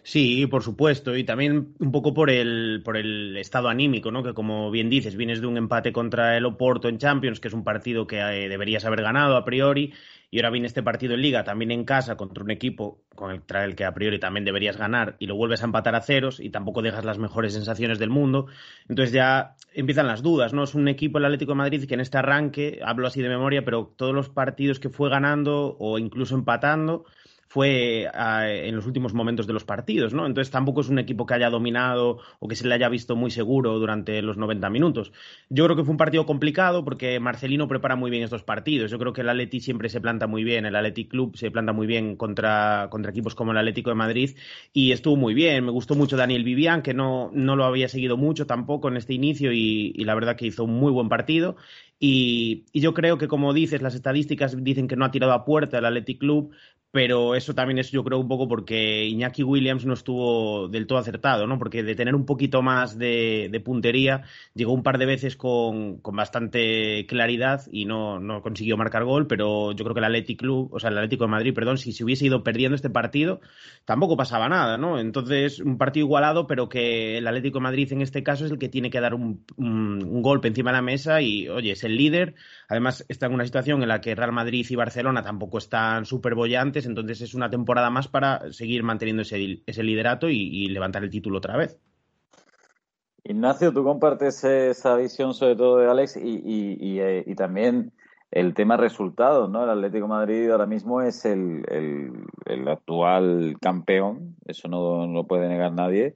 [0.08, 4.22] Sí, por supuesto, y también un poco por el, por el estado anímico, ¿no?
[4.22, 7.54] Que como bien dices, vienes de un empate contra el Oporto en Champions, que es
[7.54, 9.92] un partido que eh, deberías haber ganado a priori,
[10.30, 13.74] y ahora viene este partido en Liga también en casa contra un equipo contra el
[13.74, 16.82] que a priori también deberías ganar y lo vuelves a empatar a ceros y tampoco
[16.82, 18.46] dejas las mejores sensaciones del mundo.
[18.88, 20.62] Entonces ya empiezan las dudas, ¿no?
[20.62, 23.64] Es un equipo el Atlético de Madrid que en este arranque, hablo así de memoria,
[23.64, 27.06] pero todos los partidos que fue ganando o incluso empatando,
[27.48, 30.26] fue en los últimos momentos de los partidos, ¿no?
[30.26, 33.30] Entonces tampoco es un equipo que haya dominado o que se le haya visto muy
[33.30, 35.12] seguro durante los 90 minutos.
[35.48, 38.90] Yo creo que fue un partido complicado porque Marcelino prepara muy bien estos partidos.
[38.90, 41.72] Yo creo que el Atleti siempre se planta muy bien, el Athletic Club se planta
[41.72, 44.36] muy bien contra, contra equipos como el Atlético de Madrid
[44.72, 45.64] y estuvo muy bien.
[45.64, 49.14] Me gustó mucho Daniel Vivian, que no, no lo había seguido mucho tampoco en este
[49.14, 51.56] inicio y, y la verdad que hizo un muy buen partido.
[51.98, 55.78] Y, yo creo que, como dices, las estadísticas dicen que no ha tirado a puerta
[55.78, 56.52] el Athletic Club,
[56.90, 60.98] pero eso también es, yo creo, un poco porque Iñaki Williams no estuvo del todo
[60.98, 61.58] acertado, ¿no?
[61.58, 64.22] Porque de tener un poquito más de, puntería,
[64.54, 69.72] llegó un par de veces con, bastante claridad y no, no, consiguió marcar gol, pero
[69.72, 72.02] yo creo que el Athletic Club, o sea, el Atlético de Madrid, perdón, si se
[72.02, 73.40] hubiese ido perdiendo este partido,
[73.84, 74.98] tampoco pasaba nada, ¿no?
[74.98, 78.58] Entonces, un partido igualado, pero que el Atlético de Madrid en este caso es el
[78.58, 81.96] que tiene que dar un, un golpe encima de la mesa y, oye, es el
[81.96, 82.34] líder,
[82.68, 86.34] además está en una situación en la que Real Madrid y Barcelona tampoco están súper
[86.34, 91.10] bollantes, entonces es una temporada más para seguir manteniendo ese, ese liderato y, levantar el
[91.10, 91.78] título otra vez.
[93.24, 97.92] Ignacio, tú compartes esa visión sobre todo de Alex y, eh, también
[98.30, 99.64] el tema resultados, ¿no?
[99.64, 101.64] El Atlético Madrid ahora mismo es el,
[102.68, 106.14] actual campeón, eso no, lo puede negar nadie.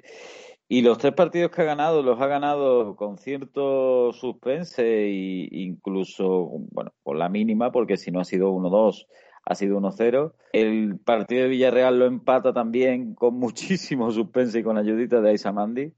[0.72, 6.48] Y los tres partidos que ha ganado, los ha ganado con cierto suspense e incluso,
[6.70, 9.08] bueno, con la mínima, porque si no ha sido 1-2,
[9.46, 10.32] ha sido 1-0.
[10.52, 15.92] El partido de Villarreal lo empata también con muchísimo suspense y con ayudita de Aisamandi.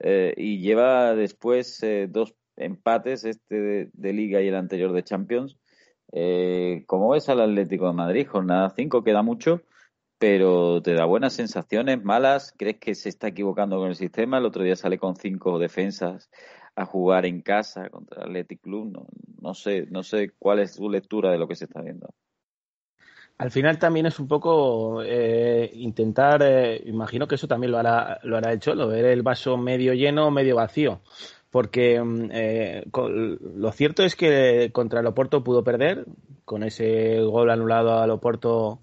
[0.00, 5.58] Eh, y lleva después eh, dos empates, este de, Liga y el anterior de Champions.
[6.10, 8.26] Eh, ¿Cómo ves al Atlético de Madrid?
[8.26, 9.62] Jornada 5, queda mucho,
[10.18, 12.54] pero te da buenas sensaciones, malas.
[12.56, 14.38] ¿Crees que se está equivocando con el sistema?
[14.38, 16.30] El otro día sale con cinco defensas
[16.76, 18.92] a jugar en casa contra el Athletic Club.
[18.92, 19.06] No,
[19.40, 22.08] no sé, no sé cuál es su lectura de lo que se está viendo
[23.38, 28.18] al final también es un poco eh, intentar, eh, imagino que eso también lo hará,
[28.24, 31.00] lo hará el Cholo, ver el vaso medio lleno medio vacío.
[31.50, 36.04] Porque mm, eh, lo cierto es que contra el Oporto pudo perder,
[36.44, 38.80] con ese gol anulado al Oporto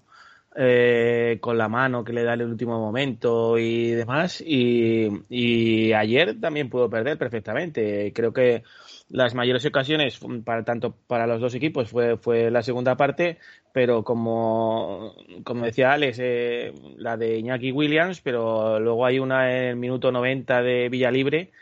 [0.56, 4.40] con la mano que le da en el último momento y demás.
[4.40, 8.12] Y, y ayer también pudo perder perfectamente.
[8.14, 8.62] Creo que
[9.08, 13.38] las mayores ocasiones para tanto para los dos equipos fue, fue la segunda parte,
[13.72, 15.14] pero como,
[15.44, 20.10] como decía Alex, eh, la de Iñaki Williams, pero luego hay una en el minuto
[20.10, 21.52] 90 de Villalibre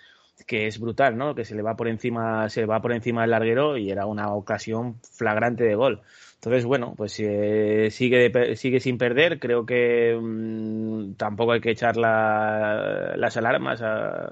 [0.46, 1.34] que es brutal, ¿no?
[1.34, 4.32] Que se le va por encima, se va por encima del larguero y era una
[4.32, 6.02] ocasión flagrante de gol.
[6.44, 9.40] Entonces, bueno, pues eh, sigue, sigue sin perder.
[9.40, 14.30] Creo que mm, tampoco hay que echar las alarmas, a,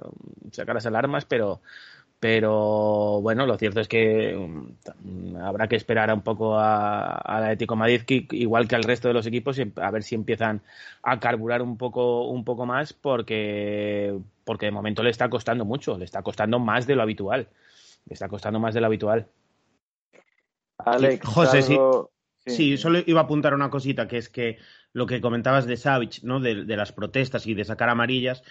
[0.50, 1.62] sacar las alarmas, pero,
[2.20, 7.76] pero bueno, lo cierto es que mm, habrá que esperar un poco a, la Atlético
[7.76, 10.60] Madrid, igual que al resto de los equipos, a ver si empiezan
[11.02, 15.96] a carburar un poco, un poco más, porque, porque de momento le está costando mucho,
[15.96, 17.48] le está costando más de lo habitual.
[18.06, 19.28] Le está costando más de lo habitual.
[20.84, 21.76] Alex, José, sí.
[22.44, 24.58] Sí, solo iba a apuntar una cosita, que es que
[24.92, 26.40] lo que comentabas de Savage, ¿no?
[26.40, 28.42] De, las protestas y de sacar amarillas,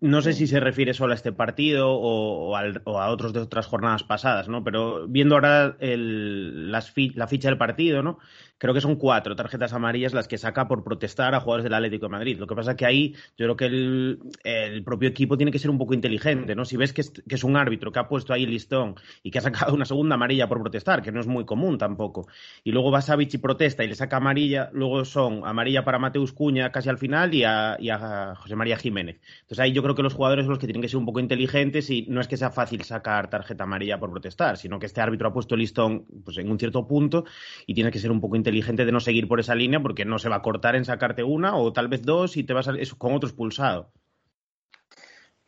[0.00, 4.02] no sé si se refiere solo a este partido o, a otros de otras jornadas
[4.02, 4.62] pasadas, ¿no?
[4.62, 8.18] Pero viendo ahora el, la ficha del partido, ¿no?
[8.58, 12.06] Creo que son cuatro tarjetas amarillas las que saca por protestar a jugadores del Atlético
[12.06, 12.38] de Madrid.
[12.38, 15.70] Lo que pasa es que ahí yo creo que el, propio equipo tiene que ser
[15.70, 16.64] un poco inteligente, ¿no?
[16.64, 19.42] Si ves que es, un árbitro que ha puesto ahí el listón y que ha
[19.42, 22.28] sacado una segunda amarilla por protestar, que no es muy común tampoco,
[22.64, 26.32] y luego va Savage y protesta y le saca amarilla, luego son amarilla para Mateus
[26.32, 29.20] Cuña casi al final y a, José María Jiménez.
[29.42, 31.20] Entonces ahí yo creo que los jugadores son los que tienen que ser un poco
[31.20, 35.00] inteligentes y no es que sea fácil sacar tarjeta amarilla por protestar, sino que este
[35.00, 37.24] árbitro ha puesto el listón pues, en un cierto punto
[37.66, 40.18] y tiene que ser un poco inteligente de no seguir por esa línea porque no
[40.18, 42.74] se va a cortar en sacarte una o tal vez dos y te vas a,
[42.98, 43.92] con otro expulsado.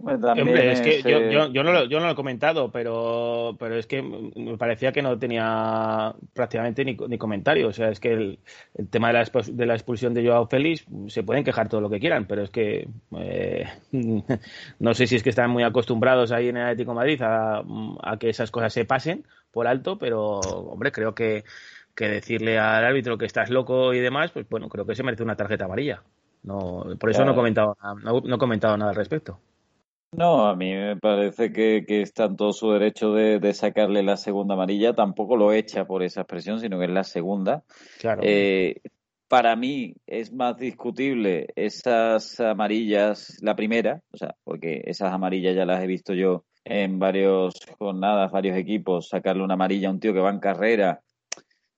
[0.00, 3.88] Hombre, es que yo, yo, no lo, yo no lo he comentado, pero, pero es
[3.88, 7.66] que me parecía que no tenía prácticamente ni, ni comentario.
[7.66, 8.38] O sea, es que el,
[8.90, 11.98] tema de la, de la, expulsión de Joao Félix se pueden quejar todo lo que
[11.98, 13.66] quieran, pero es que eh,
[14.78, 17.64] no sé si es que están muy acostumbrados ahí en el Atlético de Madrid a,
[18.00, 21.42] a que esas cosas se pasen por alto, pero hombre, creo que,
[21.96, 25.24] que decirle al árbitro que estás loco y demás, pues bueno, creo que se merece
[25.24, 26.04] una tarjeta amarilla.
[26.44, 29.40] No, por eso no he comentado, no, no he comentado nada al respecto.
[30.12, 34.16] No, a mí me parece que, que está en todo su derecho de, sacarle la
[34.16, 34.94] segunda amarilla.
[34.94, 37.62] Tampoco lo echa por esa expresión, sino que es la segunda.
[37.98, 38.22] Claro.
[38.24, 38.80] Eh,
[39.28, 45.66] para mí es más discutible esas amarillas, la primera, o sea, porque esas amarillas ya
[45.66, 50.14] las he visto yo en varios jornadas, varios equipos, sacarle una amarilla a un tío
[50.14, 51.02] que va en carrera.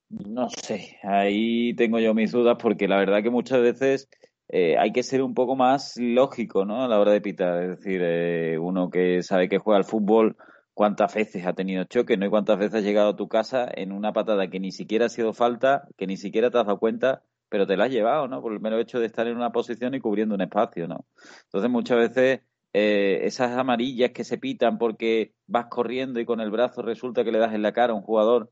[0.09, 4.09] No sé, ahí tengo yo mis dudas porque la verdad que muchas veces
[4.53, 6.83] eh, hay que ser un poco más lógico ¿no?
[6.83, 7.63] a la hora de pitar.
[7.63, 10.35] Es decir, eh, uno que sabe que juega al fútbol,
[10.73, 12.25] cuántas veces ha tenido choque, ¿no?
[12.25, 15.09] Y cuántas veces has llegado a tu casa en una patada que ni siquiera ha
[15.09, 18.41] sido falta, que ni siquiera te has dado cuenta, pero te la has llevado, ¿no?
[18.41, 21.05] Por el mero hecho de estar en una posición y cubriendo un espacio, ¿no?
[21.45, 22.41] Entonces, muchas veces
[22.73, 27.31] eh, esas amarillas que se pitan porque vas corriendo y con el brazo resulta que
[27.31, 28.49] le das en la cara a un jugador,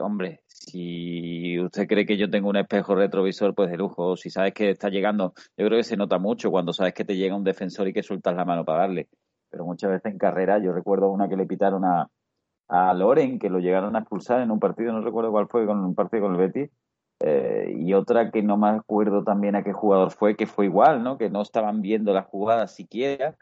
[0.00, 4.16] hombre, si usted cree que yo tengo un espejo retrovisor, pues de lujo.
[4.16, 7.16] Si sabes que está llegando, yo creo que se nota mucho cuando sabes que te
[7.16, 9.08] llega un defensor y que sueltas la mano para darle.
[9.50, 12.08] Pero muchas veces en carrera, yo recuerdo una que le pitaron a,
[12.68, 15.82] a Loren, que lo llegaron a expulsar en un partido, no recuerdo cuál fue, con
[15.82, 16.70] un partido con el Betis.
[17.22, 21.02] Eh, y otra que no me acuerdo también a qué jugador fue, que fue igual,
[21.02, 21.18] ¿no?
[21.18, 23.36] Que no estaban viendo las jugadas siquiera.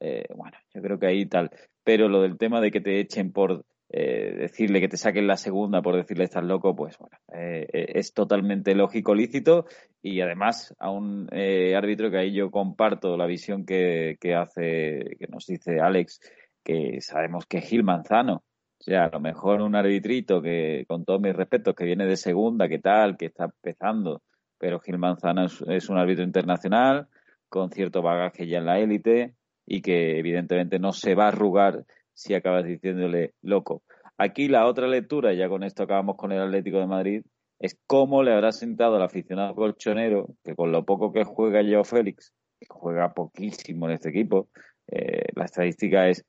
[0.00, 1.50] Eh, bueno, yo creo que ahí tal.
[1.84, 5.36] Pero lo del tema de que te echen por eh, decirle que te saquen la
[5.36, 9.66] segunda por decirle estás loco, pues bueno, eh, eh, es totalmente lógico, lícito
[10.02, 15.28] y además a un árbitro que ahí yo comparto la visión que, que, hace, que
[15.28, 16.20] nos dice Alex,
[16.64, 18.42] que sabemos que es Gil Manzano.
[18.78, 22.16] O sea, a lo mejor un arbitrito que, con todos mis respetos, que viene de
[22.16, 24.22] segunda, que tal, que está empezando,
[24.58, 27.08] pero Gil Manzano es, es un árbitro internacional
[27.48, 31.84] con cierto bagaje ya en la élite y que evidentemente no se va a arrugar
[32.14, 33.82] si acabas diciéndole loco.
[34.16, 37.22] Aquí la otra lectura, ya con esto acabamos con el Atlético de Madrid,
[37.58, 41.84] es cómo le habrá sentado al aficionado colchonero, que con lo poco que juega Joe
[41.84, 42.32] Félix,
[42.68, 44.48] juega poquísimo en este equipo,
[44.88, 46.24] eh, la estadística es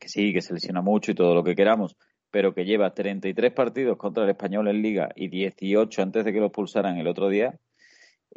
[0.00, 1.96] que sí, que se lesiona mucho y todo lo que queramos,
[2.30, 6.40] pero que lleva 33 partidos contra el español en liga y 18 antes de que
[6.40, 7.58] lo expulsaran el otro día,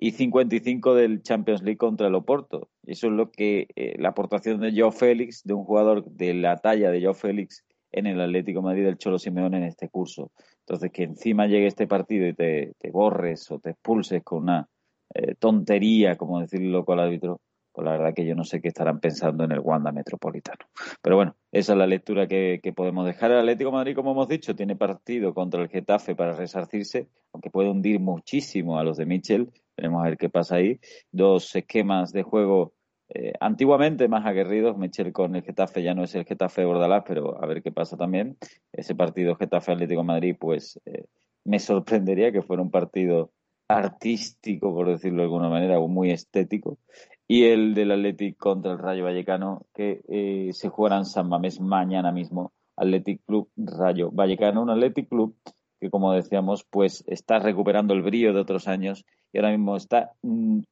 [0.01, 2.69] y 55 del Champions League contra el Oporto.
[2.85, 6.55] Eso es lo que eh, la aportación de Joe Félix, de un jugador de la
[6.55, 10.31] talla de Joe Félix en el Atlético Madrid del Cholo Simeone en este curso.
[10.61, 14.69] Entonces, que encima llegue este partido y te, borres o te expulses con una
[15.13, 17.41] eh, tontería, como decirlo con el árbitro,
[17.73, 20.65] pues la verdad que yo no sé qué estarán pensando en el Wanda Metropolitano.
[21.01, 23.31] Pero bueno, esa es la lectura que, que podemos dejar.
[23.31, 27.69] El Atlético Madrid, como hemos dicho, tiene partido contra el Getafe para resarcirse, aunque puede
[27.69, 30.77] hundir muchísimo a los de Mitchell Veremos a ver qué pasa ahí.
[31.09, 32.73] Dos esquemas de juego
[33.07, 34.77] eh, antiguamente más aguerridos.
[34.77, 37.71] Michel con el Getafe ya no es el Getafe de Bordalás, pero a ver qué
[37.71, 38.37] pasa también.
[38.73, 41.05] Ese partido Getafe Atlético Madrid, pues eh,
[41.45, 43.31] me sorprendería que fuera un partido
[43.69, 46.77] artístico, por decirlo de alguna manera, o muy estético.
[47.25, 51.61] Y el del Atlético contra el Rayo Vallecano, que eh, se jugará en San Mamés
[51.61, 52.51] mañana mismo.
[52.75, 55.35] Athletic Club Rayo Vallecano, un Athletic Club
[55.79, 60.11] que como decíamos, pues está recuperando el brillo de otros años y ahora mismo está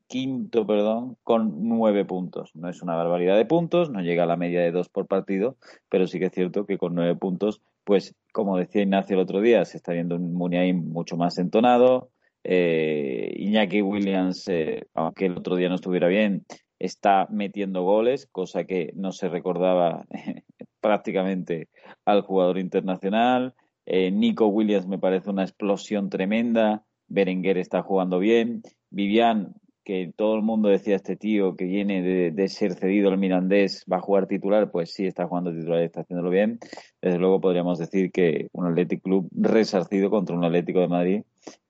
[0.07, 2.51] quinto, perdón, con nueve puntos.
[2.55, 5.57] No es una barbaridad de puntos, no llega a la media de dos por partido,
[5.89, 9.41] pero sí que es cierto que con nueve puntos, pues como decía Ignacio el otro
[9.41, 12.09] día, se está viendo un Muniain mucho más entonado.
[12.43, 16.45] Eh, Iñaki Williams, eh, aunque el otro día no estuviera bien,
[16.79, 20.05] está metiendo goles, cosa que no se recordaba
[20.81, 21.69] prácticamente
[22.05, 23.53] al jugador internacional.
[23.89, 26.83] Eh, Nico Williams me parece una explosión tremenda.
[27.07, 28.61] Berenguer está jugando bien.
[28.89, 29.53] Vivian,
[29.85, 33.97] que todo el mundo decía este tío que viene de, ser cedido al Mirandés, va
[33.97, 36.59] a jugar titular, pues sí, está jugando titular y está haciéndolo bien.
[37.01, 41.21] Desde luego podríamos decir que un Athletic Club resarcido contra un Atlético de Madrid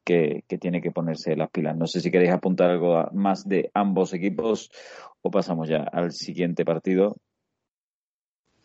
[0.03, 1.77] que, que, tiene que ponerse las pilas.
[1.77, 4.71] No sé si queréis apuntar algo más de ambos equipos
[5.21, 7.17] o pasamos ya al siguiente partido.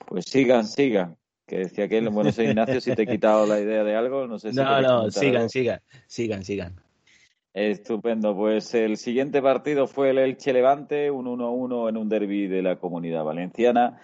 [0.07, 1.19] Pues sigan, sigan
[1.53, 4.39] que decía que bueno, Buenos Ignacio, si te he quitado la idea de algo, no
[4.39, 4.57] sé si...
[4.57, 6.81] No, no, sigan, sigan, sigan, sigan.
[7.53, 12.63] Estupendo, pues el siguiente partido fue el Elche Levante, un 1-1 en un derby de
[12.63, 14.01] la Comunidad Valenciana.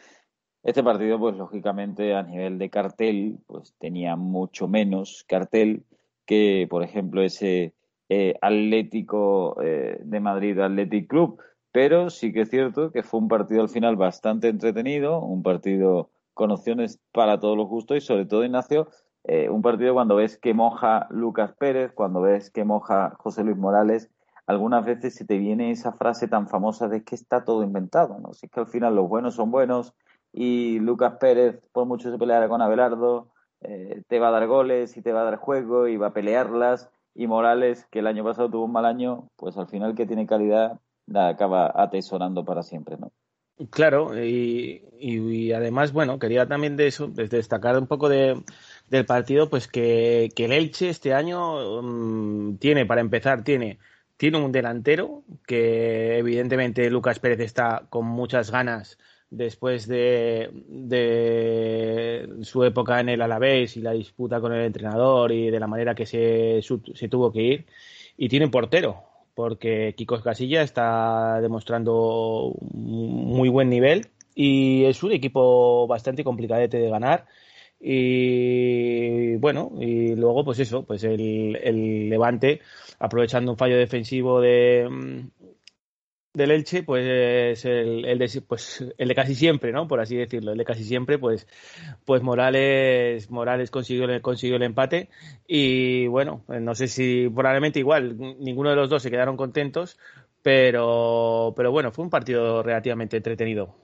[0.63, 5.85] Este partido, pues lógicamente a nivel de cartel, pues tenía mucho menos cartel
[6.27, 7.73] que, por ejemplo, ese
[8.11, 11.41] eh, Atlético eh, de Madrid Athletic Club.
[11.73, 16.11] Pero sí que es cierto que fue un partido al final bastante entretenido, un partido
[16.39, 18.87] con opciones para todos los gustos y sobre todo, Ignacio,
[19.25, 23.57] eh, un partido cuando ves que moja Lucas Pérez, cuando ves que moja José Luis
[23.57, 24.09] Morales,
[24.47, 28.33] algunas veces se te viene esa frase tan famosa de que está todo inventado, ¿no?
[28.35, 29.95] Si es que al final los buenos son buenos
[30.33, 34.97] y Lucas Pérez, por mucho se peleara con Abelardo, eh, te va a dar goles
[34.97, 38.23] y te va a dar juego y va a pelearlas y Morales, que el año
[38.23, 42.63] pasado tuvo un mal año, pues al final que tiene calidad, la acaba atesorando para
[42.63, 43.11] siempre, ¿no?
[43.71, 48.41] Claro, y, además, bueno, quería también de eso, destacar un poco de,
[48.89, 53.79] del partido, pues que, el Elche este año mm, tiene, para empezar, tiene,
[54.17, 58.97] tiene un delantero que evidentemente Lucas Pérez está con muchas ganas
[59.31, 65.51] después de, de su época en el Alavés y la disputa con el entrenador y
[65.51, 66.61] de la manera que se,
[66.95, 67.67] se tuvo que ir.
[68.17, 69.05] Y tiene un portero,
[69.39, 76.91] porque Kiko Casilla está demostrando muy buen nivel y es un equipo bastante complicadete de
[76.91, 77.25] ganar.
[77.79, 82.63] Y bueno, y luego pues eso, pues el, el Levante,
[82.99, 84.89] aprovechando un fallo defensivo de,
[86.35, 89.89] del Elche, pues el, el, de, pues el de casi siempre, ¿no?
[89.89, 91.47] Por así decirlo, el de casi siempre, pues,
[92.05, 95.09] pues Morales, Morales consiguió, consiguió el empate
[95.47, 99.99] y bueno, no sé si probablemente igual, ninguno de los dos se quedaron contentos,
[100.43, 103.75] pero, pero bueno, fue un partido relativamente entretenido.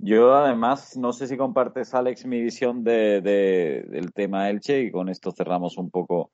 [0.00, 5.08] Yo además, no sé si compartes, Alex, mi visión de, del tema Elche y con
[5.08, 6.30] esto cerramos un poco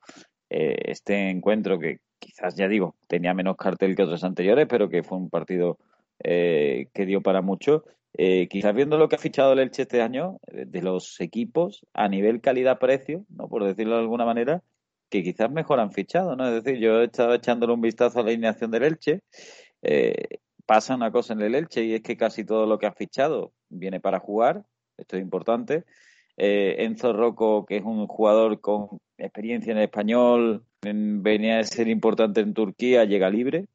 [0.51, 5.03] eh, este encuentro que quizás, ya digo, tenía menos cartel que otros anteriores, pero que
[5.03, 5.79] fue un partido
[6.21, 7.85] eh, que dio para mucho.
[8.15, 11.85] Eh, quizás viendo lo que ha fichado el Elche este año, eh, de los equipos
[11.93, 14.63] a nivel calidad-precio, no por decirlo de alguna manera,
[15.11, 16.49] que quizás mejor han fichado, ¿no?
[16.49, 19.21] Es decir, yo he estado echándole un vistazo a la alineación del Elche.
[20.67, 23.53] pasa una cosa en el Elche y es que casi todo lo que ha fichado
[23.69, 24.65] viene para jugar,
[24.97, 25.85] esto es importante.
[26.37, 32.55] Enzo Rocco, que es un jugador con experiencia en español, venía a ser importante en
[32.55, 33.67] Turquía, llega libre.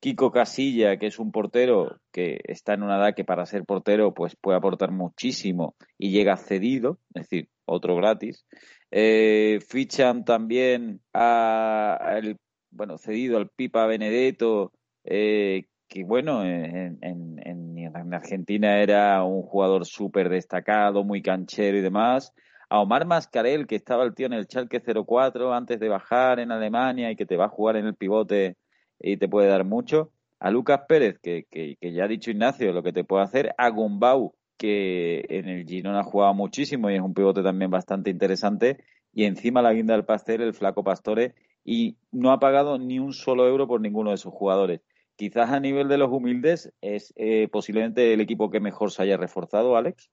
[0.00, 4.12] Kiko Casilla, que es un portero que está en una edad que para ser portero
[4.14, 8.46] pues puede aportar muchísimo y llega cedido, es decir, otro gratis.
[8.90, 12.36] Eh, fichan también a, el,
[12.70, 14.72] bueno, cedido al Pipa Benedetto,
[15.04, 21.82] eh, que bueno, en, en, en, Argentina era un jugador súper destacado, muy canchero y
[21.82, 22.32] demás
[22.76, 26.52] a Omar Mascarel, que estaba el tío en el Schalke 04 antes de bajar en
[26.52, 28.56] Alemania y que te va a jugar en el pivote
[29.00, 32.82] y te puede dar mucho, a Lucas Pérez, que, que, ya ha dicho Ignacio lo
[32.82, 37.00] que te puede hacer, a Gumbau, que en el Girona ha jugado muchísimo y es
[37.00, 38.78] un pivote también bastante interesante,
[39.12, 43.12] y encima la guinda del pastel, el flaco Pastore, y no ha pagado ni un
[43.12, 44.82] solo euro por ninguno de sus jugadores.
[45.16, 49.16] Quizás a nivel de los humildes es eh, posiblemente el equipo que mejor se haya
[49.16, 50.10] reforzado, Alex.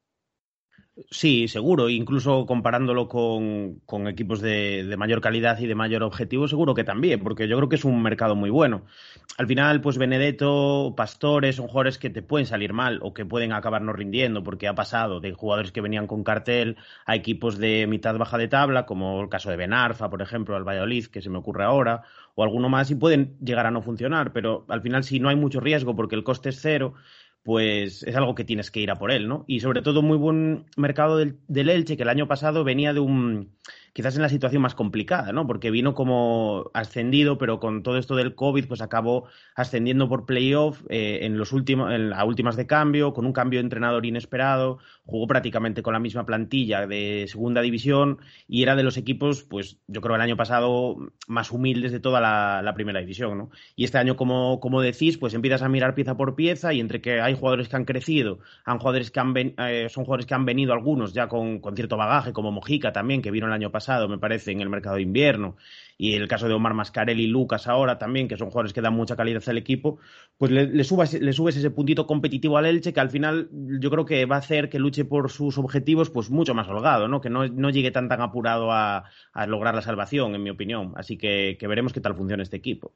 [1.10, 1.90] Sí, seguro.
[1.90, 6.84] Incluso comparándolo con, con equipos de, de, mayor calidad y de mayor objetivo, seguro que
[6.84, 8.86] también, porque yo creo que es un mercado muy bueno.
[9.40, 13.54] Al final, pues Benedetto, Pastores, son jugadores que te pueden salir mal o que pueden
[13.54, 16.78] acabar no rindiendo, porque ha pasado de jugadores que venían con cartel
[17.08, 20.64] a equipos de mitad baja de tabla, como el caso de Benarfa, por ejemplo, al
[20.64, 22.04] Valladolid, que se me ocurre ahora,
[22.36, 24.32] o alguno más, y pueden llegar a no funcionar.
[24.32, 26.94] Pero al final, si no hay mucho riesgo porque el coste es cero,
[27.44, 29.44] pues es algo que tienes que ir a por él, ¿no?
[29.48, 33.02] Y sobre todo muy buen mercado del, del Elche, que el año pasado venía de
[33.02, 33.52] un
[33.94, 35.46] quizás en la situación más complicada, ¿no?
[35.46, 39.26] Porque vino como ascendido, pero con todo esto del COVID, pues acabó
[39.56, 43.60] ascendiendo por playoff eh, en los últimos, en las últimas de cambio, con un cambio
[43.60, 48.84] de entrenador inesperado, jugó prácticamente con la misma plantilla de segunda división y era de
[48.84, 50.98] los equipos, pues yo creo el año pasado
[51.28, 53.50] más humildes de toda la, primera división, ¿no?
[53.76, 57.02] Y este año, como, como decís, pues empiezas a mirar pieza por pieza y entre
[57.02, 60.46] que hay jugadores que han crecido, han jugadores que han eh, son jugadores que han
[60.46, 64.08] venido algunos ya con, con cierto bagaje, como Mojica también, que vino el año pasado
[64.08, 65.56] me parece, en el mercado de invierno,
[65.98, 68.94] y el caso de Omar Mascarelli y Lucas ahora también, que son jugadores que dan
[68.94, 70.00] mucha calidad al equipo,
[70.38, 74.06] pues le, subes, le subes ese puntito competitivo al Elche que al final yo creo
[74.06, 77.20] que va a hacer que por sus objetivos pues mucho más holgado, ¿no?
[77.20, 80.94] que no, no llegue tan tan apurado a, a lograr la salvación, en mi opinión.
[80.96, 82.94] Así que, que veremos qué tal funciona este equipo.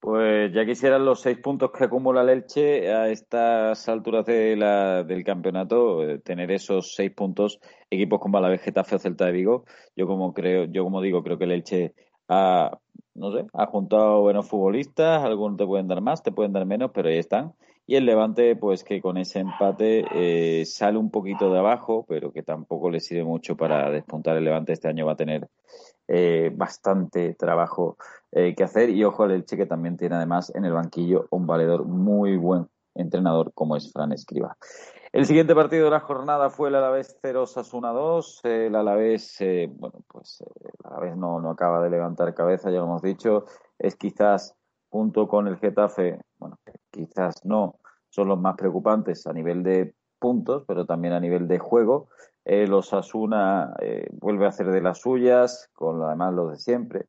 [0.00, 5.02] Pues ya quisieran los seis puntos que acumula el Elche a estas alturas de la,
[5.02, 7.58] del campeonato, eh, tener esos seis puntos,
[7.90, 9.64] equipos como la Getafe o Celta de Vigo.
[9.96, 11.94] Yo como creo, yo como digo, creo que el Elche
[12.28, 12.78] ha,
[13.14, 16.92] no sé, ha juntado buenos futbolistas, algunos te pueden dar más, te pueden dar menos,
[16.94, 17.54] pero ahí están.
[17.90, 22.30] Y el Levante, pues que con ese empate eh, sale un poquito de abajo, pero
[22.30, 24.36] que tampoco le sirve mucho para despuntar.
[24.36, 25.48] El Levante este año va a tener
[26.06, 27.96] eh, bastante trabajo
[28.30, 28.90] eh, que hacer.
[28.90, 32.68] Y ojo al Elche, que también tiene además en el banquillo un valedor muy buen
[32.94, 34.58] entrenador como es Fran Escriba.
[35.10, 38.40] El siguiente partido de la jornada fue el Alavés 0 Sasuna 2.
[38.44, 39.38] El Alavés,
[39.78, 43.46] bueno, pues el Alavés no, no acaba de levantar cabeza, ya lo hemos dicho.
[43.78, 44.57] Es quizás,
[44.90, 46.58] junto con el Getafe, bueno,
[46.90, 47.76] quizás no,
[48.08, 52.08] son los más preocupantes a nivel de puntos, pero también a nivel de juego.
[52.44, 57.06] Eh, los Asuna eh, vuelve a hacer de las suyas, con además lo de siempre.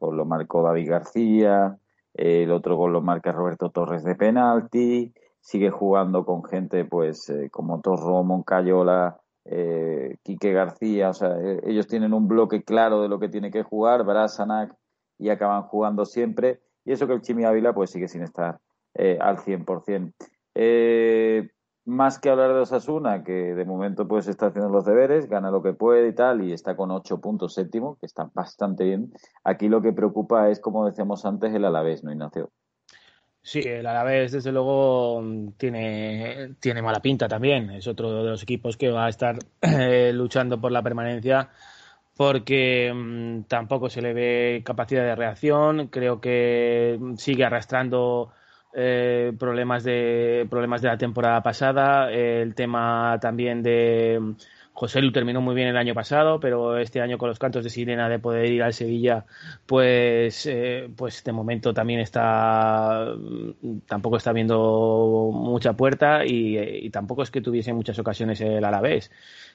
[0.00, 1.76] O lo marcó David García,
[2.14, 7.50] el otro gol lo marca Roberto Torres de penalti, sigue jugando con gente pues eh,
[7.50, 9.18] como Torro, Moncayola,
[10.22, 14.04] Quique García, o sea, ellos tienen un bloque claro de lo que tiene que jugar,
[14.04, 14.72] Brasanac,
[15.18, 18.58] y acaban jugando siempre, y eso que el Chimi Ávila pues sigue sin estar
[18.94, 20.12] eh, al 100%.
[20.54, 21.48] Eh,
[21.84, 25.62] más que hablar de Osasuna, que de momento pues está haciendo los deberes, gana lo
[25.62, 29.12] que puede y tal, y está con ocho puntos séptimo, que está bastante bien.
[29.42, 32.50] Aquí lo que preocupa es, como decíamos antes, el Alavés, ¿no, Ignacio?
[33.44, 35.20] Sí, el Alavés desde luego
[35.56, 37.70] tiene, tiene mala pinta también.
[37.70, 41.50] Es otro de los equipos que va a estar eh, luchando por la permanencia
[42.22, 45.88] porque mmm, tampoco se le ve capacidad de reacción.
[45.88, 48.30] Creo que sigue arrastrando
[48.72, 54.20] eh, problemas de problemas de la temporada pasada, el tema también de
[54.72, 57.70] José Lu terminó muy bien el año pasado, pero este año con los cantos de
[57.70, 59.26] sirena de poder ir al Sevilla,
[59.66, 63.14] pues, eh, pues de momento también está,
[63.86, 69.10] tampoco está viendo mucha puerta y, y tampoco es que tuviese muchas ocasiones el Alavés.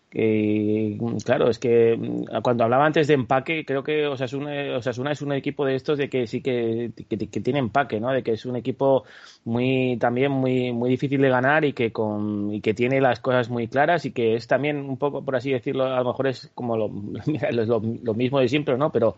[0.10, 5.22] Que, claro, es que mm, cuando hablaba antes de empaque, creo que Osasuna, Osasuna es
[5.22, 8.12] un equipo de estos de que sí que, que, tiene empaque, ¿no?
[8.14, 9.04] De que es un equipo
[9.44, 13.50] muy también muy muy difícil de ganar y que con y que tiene las cosas
[13.50, 16.52] muy claras y que es también un poco por así decirlo, a lo mejor es
[16.56, 16.90] como lo,
[17.52, 18.92] lo, lo mismo de siempre, ¿no?
[18.94, 19.18] Pero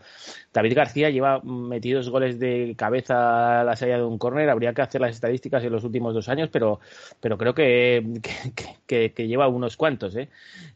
[0.52, 4.82] David García lleva metidos goles de cabeza a la salida de un córner, habría que
[4.82, 6.80] hacer las estadísticas en los últimos dos años, pero
[7.20, 8.04] pero creo que,
[8.88, 10.30] que lleva unos cuantos, ¿eh?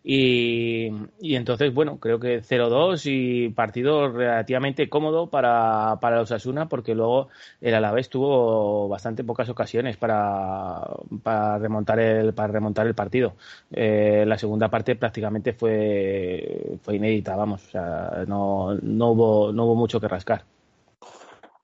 [0.06, 0.92] Y,
[1.22, 7.30] entonces, bueno, creo que 0-2 y partido relativamente cómodo para, para los Asuna, porque luego
[7.62, 10.82] el Alavés tuvo bastante pocas ocasiones para,
[11.24, 13.36] para, remontar, el, para remontar el partido.
[13.72, 19.66] Eh, la segunda parte prácticamente fue, fue inédita, vamos, o sea, no, no, hubo, no
[19.66, 20.44] hubo mucho que rascar.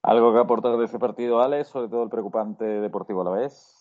[0.01, 3.78] ¿Algo que aportar de ese partido, Alex, sobre todo el preocupante Deportivo Alavés?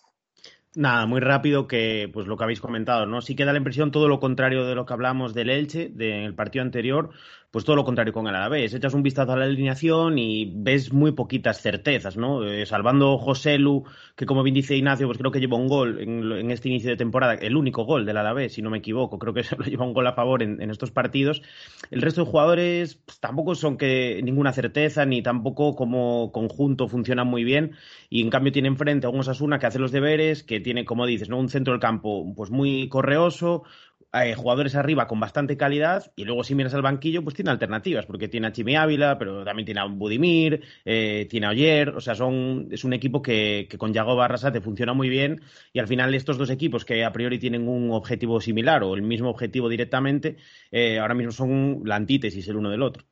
[0.75, 3.21] Nada, muy rápido que pues lo que habéis comentado, ¿no?
[3.23, 6.35] Sí que da la impresión todo lo contrario de lo que hablamos del Elche, del
[6.35, 7.11] partido anterior,
[7.51, 8.75] pues todo lo contrario con el Alavés.
[8.75, 12.45] Echas un vistazo a la alineación y ves muy poquitas certezas, ¿no?
[12.45, 13.85] Eh, salvando José Lu,
[14.17, 16.97] que como bien dice Ignacio, pues creo que lleva un gol en, este inicio de
[16.97, 19.87] temporada, el único gol del Alavés, si no me equivoco, creo que se lo lleva
[19.87, 21.43] un gol a favor en, en estos partidos.
[21.91, 27.29] El resto de jugadores pues, tampoco son que ninguna certeza, ni tampoco como conjunto funcionan
[27.29, 27.73] muy bien,
[28.11, 31.07] y en cambio tienen frente a un Osasuna que hace los deberes, que tiene, como
[31.07, 31.39] dices, ¿no?
[31.39, 33.65] un centro del campo pues muy correoso,
[34.13, 38.07] eh, jugadores arriba con bastante calidad y luego si miras al banquillo pues tiene alternativas
[38.07, 42.01] porque tiene a Chimi Ávila pero también tiene a Budimir eh, tiene a Oyer o
[42.01, 45.43] sea son es un equipo que, que con Yago Barrasate funciona muy bien
[45.73, 49.03] y al final estos dos equipos que a priori tienen un objetivo similar o el
[49.03, 50.37] mismo objetivo directamente
[50.71, 53.05] eh, ahora mismo son la antítesis el uno del otro.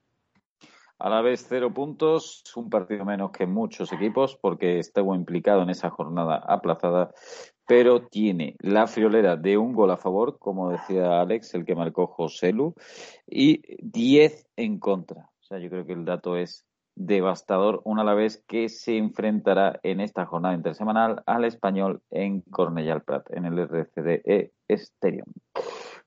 [0.98, 5.68] A la vez cero puntos, un partido menos que muchos equipos porque estuvo implicado en
[5.68, 7.12] esa jornada aplazada,
[7.66, 12.06] pero tiene la friolera de un gol a favor, como decía Alex, el que marcó
[12.06, 12.74] José Lu,
[13.26, 15.30] y 10 en contra.
[15.40, 16.64] O sea, yo creo que el dato es
[16.94, 23.30] devastador, un Alavés que se enfrentará en esta jornada intersemanal al español en Cornellà Prat,
[23.30, 25.26] en el RCDE Stadium.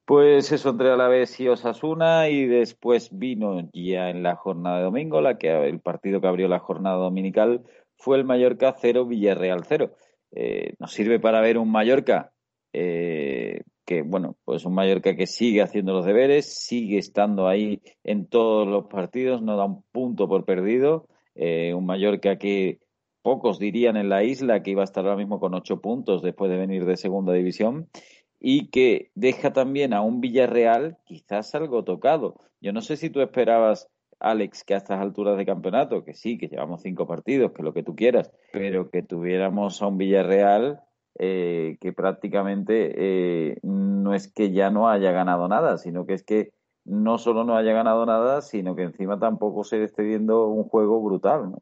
[0.03, 5.21] Pues eso entre Alavés y Osasuna y después vino ya en la jornada de domingo,
[5.21, 7.63] la que el partido que abrió la jornada dominical
[7.95, 9.91] fue el Mallorca 0 Villarreal 0.
[10.31, 12.31] Eh, nos sirve para ver un Mallorca
[12.73, 18.27] eh, que, bueno, pues un Mallorca que sigue haciendo los deberes, sigue estando ahí en
[18.27, 21.07] todos los partidos, no da un punto por perdido.
[21.35, 22.79] Eh, un Mallorca que
[23.21, 26.51] pocos dirían en la isla que iba a estar ahora mismo con ocho puntos después
[26.51, 27.89] de venir de segunda división
[28.39, 32.35] y que deja también a un Villarreal quizás algo tocado.
[32.61, 33.89] Yo no sé si tú esperabas,
[34.19, 37.73] Alex, que a estas alturas de campeonato, que sí, que llevamos cinco partidos, que lo
[37.73, 40.81] que tú quieras, pero que tuviéramos a un Villarreal
[41.17, 46.23] eh, que prácticamente eh, no es que ya no haya ganado nada, sino que es
[46.23, 46.51] que
[46.85, 51.01] no solo no haya ganado nada, sino que encima tampoco se esté viendo un juego
[51.01, 51.61] brutal, ¿no?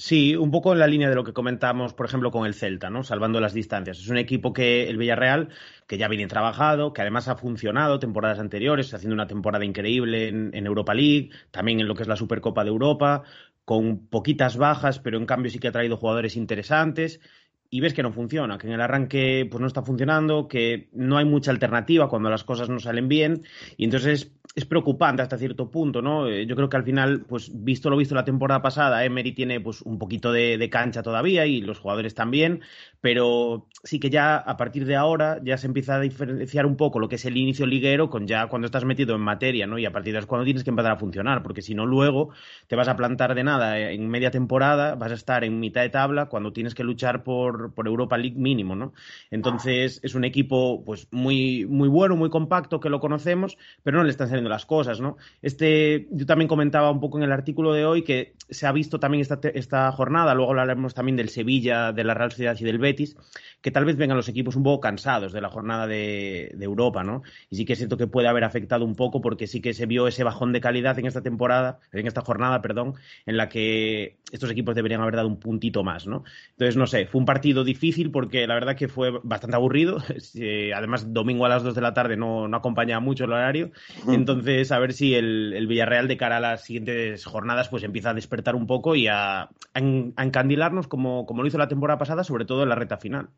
[0.00, 2.88] Sí, un poco en la línea de lo que comentamos, por ejemplo, con el Celta,
[2.88, 3.02] ¿no?
[3.02, 3.98] Salvando las distancias.
[3.98, 5.48] Es un equipo que el Villarreal,
[5.88, 10.66] que ya viene trabajado, que además ha funcionado temporadas anteriores, haciendo una temporada increíble en,
[10.66, 13.24] Europa League, también en lo que es la Supercopa de Europa,
[13.64, 17.20] con poquitas bajas, pero en cambio sí que ha traído jugadores interesantes.
[17.68, 21.18] Y ves que no funciona, que en el arranque pues no está funcionando, que no
[21.18, 23.42] hay mucha alternativa cuando las cosas no salen bien.
[23.76, 26.26] Y entonces es preocupante hasta cierto punto, ¿no?
[26.26, 29.60] Eh, yo creo que al final, pues visto lo visto la temporada pasada, Emery tiene
[29.60, 32.60] pues un poquito de, cancha todavía y los jugadores también,
[33.00, 36.98] pero sí que ya a partir de ahora ya se empieza a diferenciar un poco
[36.98, 39.78] lo que es el inicio liguero con ya cuando estás metido en materia, ¿no?
[39.78, 42.30] Y a partir de es cuando tienes que empezar a funcionar, porque si no luego
[42.66, 45.90] te vas a plantar de nada en media temporada, vas a estar en mitad de
[45.90, 48.92] tabla cuando tienes que luchar por, por Europa League mínimo, ¿no?
[49.30, 54.04] Entonces es un equipo pues muy, muy bueno, muy compacto, que lo conocemos, pero no
[54.04, 55.16] le están saliendo las cosas, ¿no?
[55.42, 58.98] Este, yo también comentaba un poco en el artículo de hoy que se ha visto
[58.98, 62.78] también esta, esta jornada, luego hablaremos también del Sevilla, de la Real Sociedad y del
[62.88, 63.16] Betis,
[63.60, 67.22] que tal vez vengan los equipos un poco cansados de la jornada de, Europa, ¿no?
[67.50, 69.86] Y sí que es cierto que puede haber afectado un poco porque sí que se
[69.86, 72.94] vio ese bajón de calidad en esta temporada, en esta jornada, perdón,
[73.26, 76.24] en la que estos equipos deberían haber dado un puntito más, ¿no?
[76.50, 79.98] Entonces, no sé, fue un partido difícil porque la verdad que fue bastante aburrido,
[80.74, 83.70] además domingo a las 2 de la tarde no, no acompañaba mucho el horario,
[84.06, 88.10] entonces entonces, a ver si el, Villarreal de cara a las siguientes jornadas pues empieza
[88.10, 92.44] a despertar un poco y a, encandilarnos como, como lo hizo la temporada pasada, sobre
[92.44, 93.28] todo en la reta final.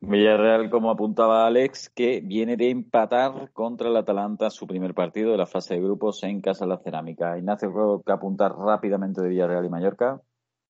[0.00, 5.38] Villarreal, como apuntaba Alex, que viene de empatar contra el Atalanta su primer partido de
[5.38, 7.36] la fase de grupos en Casa de la Cerámica.
[7.36, 10.20] Ignacio, que apuntar rápidamente de Villarreal y Mallorca.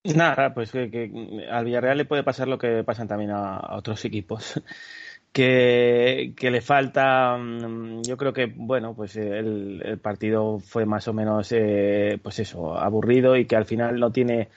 [0.05, 4.62] Nada, pues que, al Villarreal le puede pasar lo que pasan también a otros equipos
[5.33, 11.53] que, le falta, mm, yo creo que, bueno, pues el, partido fue más o menos,
[11.53, 14.49] eh, pues eso, aburrido y que al final no tiene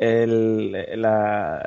[0.00, 1.62] el, la,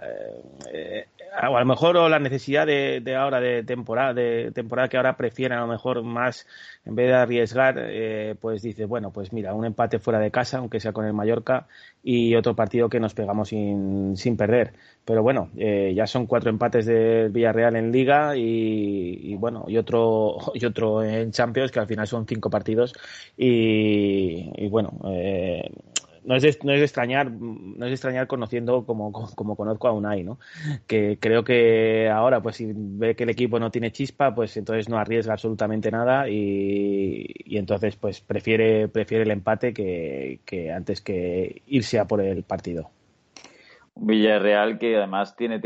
[0.74, 1.06] eh,
[1.36, 5.58] a lo mejor o la necesidad de, ahora de temporada de temporada que ahora prefieren
[5.58, 6.46] a lo mejor más
[6.86, 10.60] en vez de arriesgar eh, pues dice bueno pues mira un empate fuera de casa
[10.60, 11.68] aunque sea con el Mallorca
[12.04, 14.74] y otro partido que nos pegamos sin, sin perder
[15.06, 20.38] pero bueno eh, ya son cuatro empates del Villarreal en Liga y, bueno y otro
[20.54, 22.94] y otro en Champions que al final son cinco partidos
[23.38, 25.72] y, y bueno eh,
[26.26, 30.24] no es, de, no es extrañar, no es extrañar conociendo como, como, conozco a Unai,
[30.24, 30.40] ¿no?
[30.88, 34.90] Que creo que ahora, pues si ve que el equipo no tiene chispa, pues entonces
[34.90, 41.62] no arriesga absolutamente nada y, entonces pues prefiere, prefiere el empate que, que antes que
[41.68, 42.90] irse a por el partido.
[43.96, 45.62] Villarreal que además tiene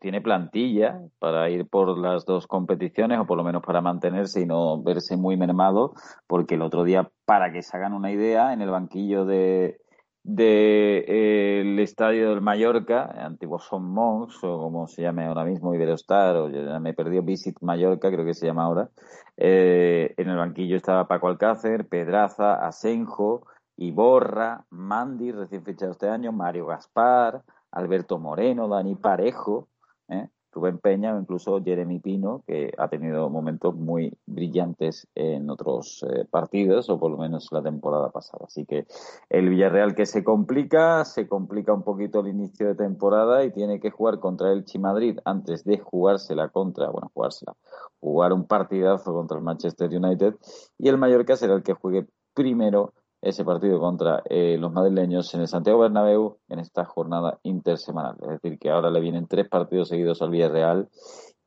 [0.00, 4.46] tiene plantilla para ir por las dos competiciones o por lo menos para mantenerse y
[4.46, 5.92] no verse muy mermado,
[6.26, 9.78] porque el otro día, para que se hagan una idea, en el banquillo de,
[10.26, 16.34] del eh, estadio del Mallorca, antiguo Son Mons, o como se llame ahora mismo, Iberostar,
[16.36, 18.90] o ya me perdió Visit Mallorca, creo que se llama ahora.
[19.36, 23.46] Eh, en el banquillo estaba Paco Alcácer, Pedraza, Asenjo,
[23.76, 29.68] Iborra, Mandi, recién fichado este año, Mario Gaspar, Alberto Moreno, Dani Parejo,
[30.08, 30.28] ¿eh?
[30.56, 36.24] Rubén Peña o incluso Jeremy Pino, que ha tenido momentos muy brillantes en otros eh,
[36.30, 38.46] partidos, o por lo menos la temporada pasada.
[38.46, 38.86] Así que
[39.28, 43.80] el Villarreal que se complica, se complica un poquito el inicio de temporada y tiene
[43.80, 47.54] que jugar contra el Chimadrid antes de jugársela contra, bueno, jugársela,
[48.00, 50.36] jugar un partidazo contra el Manchester United
[50.78, 52.94] y el Mallorca será el que juegue primero
[53.28, 58.16] ese partido contra eh, los madrileños en el Santiago Bernabéu en esta jornada intersemanal.
[58.22, 60.88] Es decir, que ahora le vienen tres partidos seguidos al Villarreal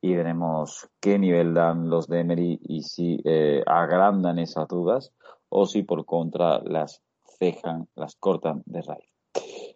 [0.01, 5.13] y veremos qué nivel dan los de Emery y si eh, agrandan esas dudas
[5.47, 7.01] o si por contra las
[7.39, 9.09] cejan, las cortan de raíz.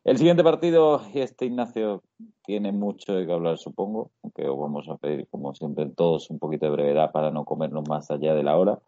[0.03, 2.03] El siguiente partido, este Ignacio
[2.43, 6.65] tiene mucho de que hablar, supongo, aunque vamos a pedir, como siempre, todos un poquito
[6.65, 8.79] de brevedad para no comernos más allá de la hora.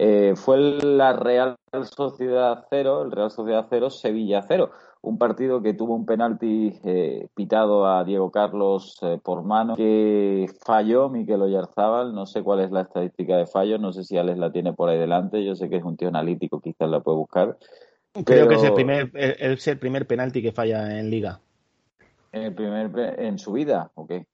[0.00, 1.56] Eh, fue la Real
[1.96, 4.70] Sociedad 0, el Real Sociedad 0, Sevilla 0.
[5.00, 10.46] Un partido que tuvo un penalti eh, pitado a Diego Carlos eh, por mano, que
[10.64, 12.14] falló Miquel Oyarzábal.
[12.14, 14.88] No sé cuál es la estadística de fallos, no sé si Alex la tiene por
[14.88, 15.44] ahí delante.
[15.44, 17.56] Yo sé que es un tío analítico, quizás la puede buscar.
[18.24, 21.40] Creo que es el, primer, es el primer penalti que falla en Liga.
[22.30, 24.26] ¿En, el primer, en su vida o qué?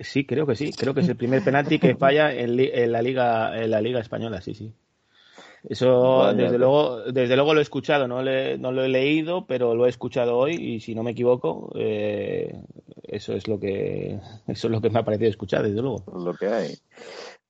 [0.00, 0.72] Sí, creo que sí.
[0.72, 3.98] Creo que es el primer penalti que falla en, en, la liga en la liga
[3.98, 4.72] española, sí, sí.
[5.68, 9.86] Eso, desde luego, desde luego lo he escuchado, no, no lo he leído, pero lo
[9.86, 12.62] he escuchado hoy y si no me equivoco, eh,
[13.02, 16.02] eso es lo que eso es lo que me ha parecido escuchar, desde luego.
[16.16, 16.74] Lo que hay.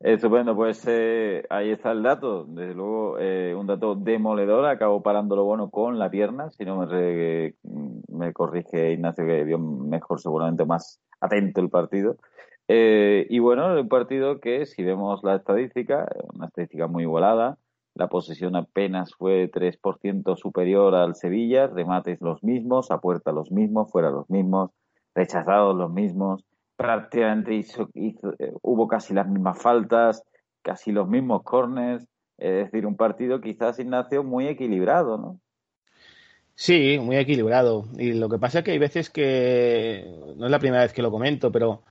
[0.00, 2.44] Estupendo, pues eh, ahí está el dato.
[2.48, 4.64] Desde luego, eh, un dato demoledor.
[4.64, 6.50] Acabo parándolo bueno con la pierna.
[6.50, 7.54] Si no me,
[8.08, 12.16] me corrige Ignacio, que vio mejor, seguramente más atento el partido.
[12.66, 17.58] y bueno, el partido que, si vemos la estadística, una estadística muy igualada,
[17.94, 23.90] la posesión apenas fue 3% superior al Sevilla, remates los mismos, a puerta los mismos,
[23.90, 24.70] fuera los mismos,
[25.14, 26.44] rechazados los mismos,
[26.76, 30.22] prácticamente hizo, eh, hubo casi las mismas faltas,
[30.62, 32.06] casi los mismos corners,
[32.38, 35.40] Es decir, un partido quizás, Ignacio, muy equilibrado, ¿no?
[36.54, 37.84] Sí, muy equilibrado.
[37.98, 41.02] Y lo que pasa es que hay veces que, no es la primera vez que
[41.02, 41.82] lo comento, pero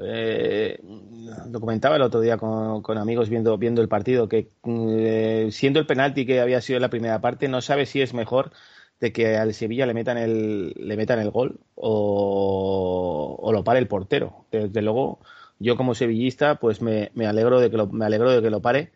[0.00, 5.86] eh, lo el otro día con, amigos viendo, viendo el partido, que eh, siendo el
[5.86, 8.52] penalti que había sido en la primera parte, no sabe si es mejor
[9.00, 13.78] de que al Sevilla le metan el, le metan el gol o, o lo pare
[13.78, 14.46] el portero.
[14.50, 15.20] Desde luego,
[15.58, 18.62] yo como sevillista, pues me, me alegro de que lo, me alegro de que lo
[18.62, 18.92] pare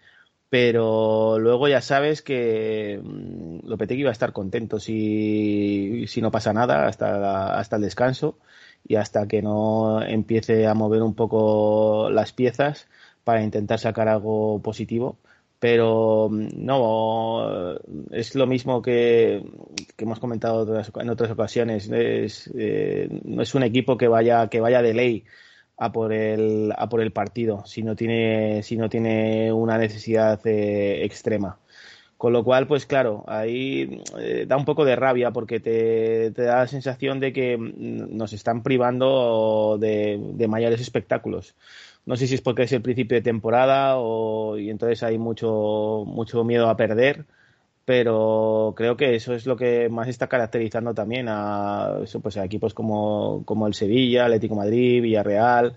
[0.50, 6.52] pero luego ya sabes que mm, Lopetegui va a estar contento si, si no pasa
[6.52, 8.38] nada hasta, hasta el descanso
[8.86, 12.88] y hasta que no empiece a mover un poco las piezas
[13.24, 15.18] para intentar sacar algo positivo.
[15.58, 17.76] Pero mm, no,
[18.10, 19.42] es lo mismo que,
[19.98, 20.62] hemos comentado
[21.00, 21.90] en otras ocasiones.
[21.90, 25.24] Es, eh, no es un equipo que vaya, que vaya de ley
[25.76, 30.40] a por el, a por el partido si no tiene, si no tiene una necesidad
[30.46, 31.58] eh, extrema.
[32.18, 36.42] Con lo cual, pues claro, ahí eh, da un poco de rabia porque te, te,
[36.42, 41.54] da la sensación de que mm, nos están privando de, de, mayores espectáculos.
[42.06, 46.04] No sé si es porque es el principio de temporada o, y entonces hay mucho,
[46.06, 47.24] mucho miedo a perder
[47.84, 52.74] pero creo que eso es lo que más está caracterizando también a, pues a equipos
[52.74, 55.74] como, como el Sevilla, Atlético Madrid, Villarreal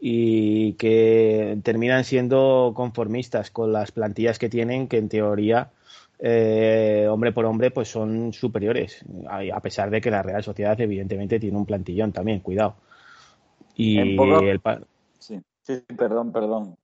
[0.00, 5.70] y que terminan siendo conformistas con las plantillas que tienen que en teoría
[6.18, 11.38] eh, hombre por hombre pues son superiores a pesar de que la Real Sociedad evidentemente
[11.38, 12.76] tiene un plantillón también cuidado
[13.76, 14.60] y el
[15.18, 16.76] sí, sí, perdón perdón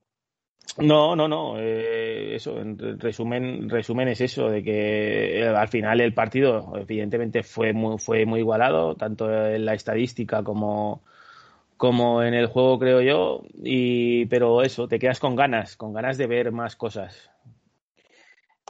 [0.78, 1.58] no, no, no.
[1.58, 7.42] Eh, eso, en resumen, resumen es eso, de que eh, al final el partido, evidentemente,
[7.42, 11.02] fue muy, fue muy igualado, tanto en la estadística como,
[11.76, 13.42] como en el juego, creo yo.
[13.62, 17.30] Y, pero eso, te quedas con ganas, con ganas de ver más cosas.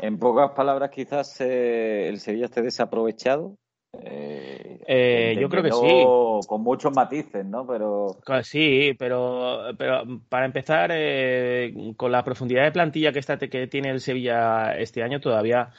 [0.01, 3.57] En pocas palabras, quizás eh, el Sevilla esté desaprovechado
[4.05, 6.47] eh, eh, yo creo que sí.
[6.47, 7.67] Con muchos matices, ¿no?
[7.67, 13.67] Pero sí, pero, pero para empezar, eh, con la profundidad de plantilla que, está, que
[13.67, 15.71] tiene el Sevilla este año, todavía,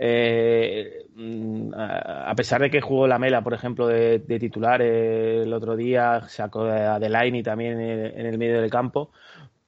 [0.00, 6.22] mm, a pesar de que jugó la Mela, por ejemplo, de, titular el otro día,
[6.28, 9.10] sacó a Delaini también en, el medio del campo,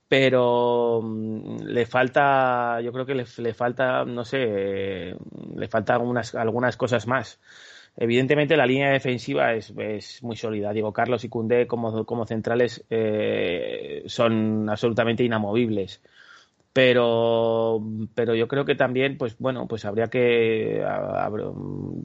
[0.08, 5.16] pero mm, le falta, yo creo que le, falta, no sé,
[5.56, 7.40] le falta algunas, algunas cosas más.
[7.96, 9.72] Evidentemente la línea defensiva es,
[10.22, 10.72] muy sólida.
[10.72, 16.00] Diego Carlos y Cundé como, como centrales eh, son absolutamente inamovibles.
[16.72, 17.82] Pero,
[18.14, 20.84] pero yo creo que también, pues bueno, pues habría que.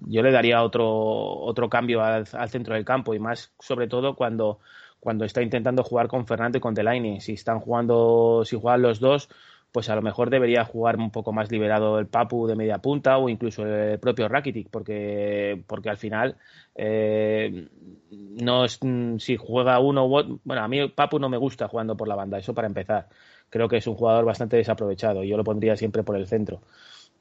[0.07, 4.59] yo le daría otro, otro cambio al, centro del campo y más, sobre todo, cuando,
[4.99, 7.21] cuando está intentando jugar con Fernando y con Delaine.
[7.21, 9.29] Si están jugando, si juegan los dos,
[9.75, 13.17] pues a lo mejor debería jugar un poco más liberado el Papu de media punta
[13.17, 16.37] o incluso el propio Rakitic, porque, porque al final
[16.75, 17.67] eh,
[18.09, 18.79] no es,
[19.17, 22.53] si juega uno bueno, a mí Papu no me gusta jugando por la banda, eso
[22.53, 23.09] para empezar.
[23.55, 26.59] Creo que es un jugador bastante desaprovechado y yo lo pondría siempre por el centro.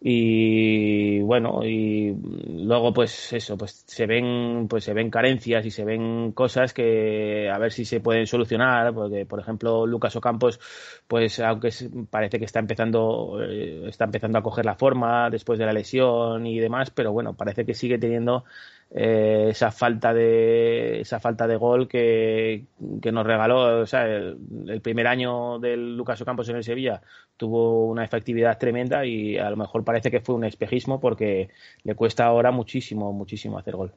[0.00, 2.12] Y bueno y
[2.48, 7.48] luego pues eso pues se ven pues se ven carencias y se ven cosas que
[7.48, 10.58] a ver si se pueden solucionar porque por ejemplo Lucas Ocampos
[11.06, 11.70] pues aunque
[12.10, 16.46] parece que está empezando eh, está empezando a coger la forma después de la lesión
[16.48, 18.44] y demás pero bueno parece que sigue teniendo
[18.90, 25.96] eh, esa falta de esa falta de gol que, nos regaló el, primer año del
[25.96, 27.02] Lucas Ocampos en el Sevilla
[27.36, 31.50] tuvo una efectividad tremenda y a lo mejor parece que fue un espejismo porque
[31.82, 33.92] le cuesta ahora muchísimo muchísimo hacer gol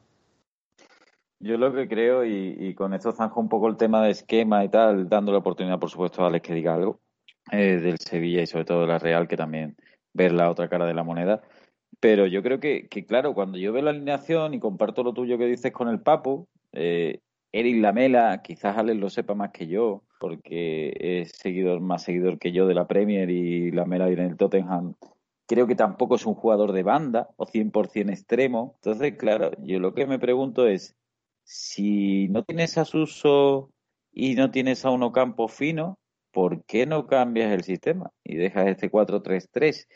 [1.40, 4.68] yo lo que creo, y, con esto zanjo un poco el tema de esquema y
[4.68, 7.00] tal, dando la oportunidad, por supuesto, a Alex que diga algo
[7.52, 9.76] eh, del Sevilla y sobre todo de la Real, que también
[10.12, 11.42] ver la otra cara de la moneda.
[12.00, 15.38] Pero yo creo que, que, claro, cuando yo veo la alineación y comparto lo tuyo
[15.38, 17.20] que dices con el Papu, eh,
[17.52, 22.52] Eric Lamela, quizás Alex lo sepa más que yo, porque es seguidor más seguidor que
[22.52, 24.94] yo de la Premier y Lamela viene del Tottenham.
[25.46, 28.74] Creo que tampoco es un jugador de banda o 100% extremo.
[28.76, 30.94] Entonces, claro, yo lo que me pregunto es,
[31.44, 33.70] si no tienes a Suso
[34.12, 35.98] y no tienes a uno campo fino,
[36.32, 39.86] ¿por qué no cambias el sistema y dejas este 4-3-3?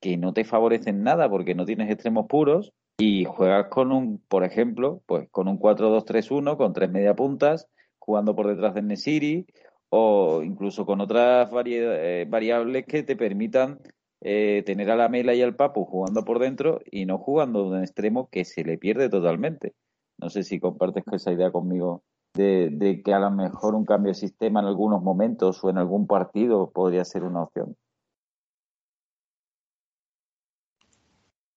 [0.00, 4.44] Que no te favorecen nada porque no tienes extremos puros y juegas con un, por
[4.44, 9.46] ejemplo, pues con un 4-2-3-1 con tres media puntas, jugando por detrás de Nesiri
[9.90, 13.80] o incluso con otras eh, variables que te permitan
[14.20, 17.78] eh, tener a la Mela y al Papu jugando por dentro y no jugando de
[17.78, 19.74] un extremo que se le pierde totalmente.
[20.18, 22.02] No sé si compartes esa idea conmigo
[22.34, 25.78] de, de que a lo mejor un cambio de sistema en algunos momentos o en
[25.78, 27.76] algún partido podría ser una opción.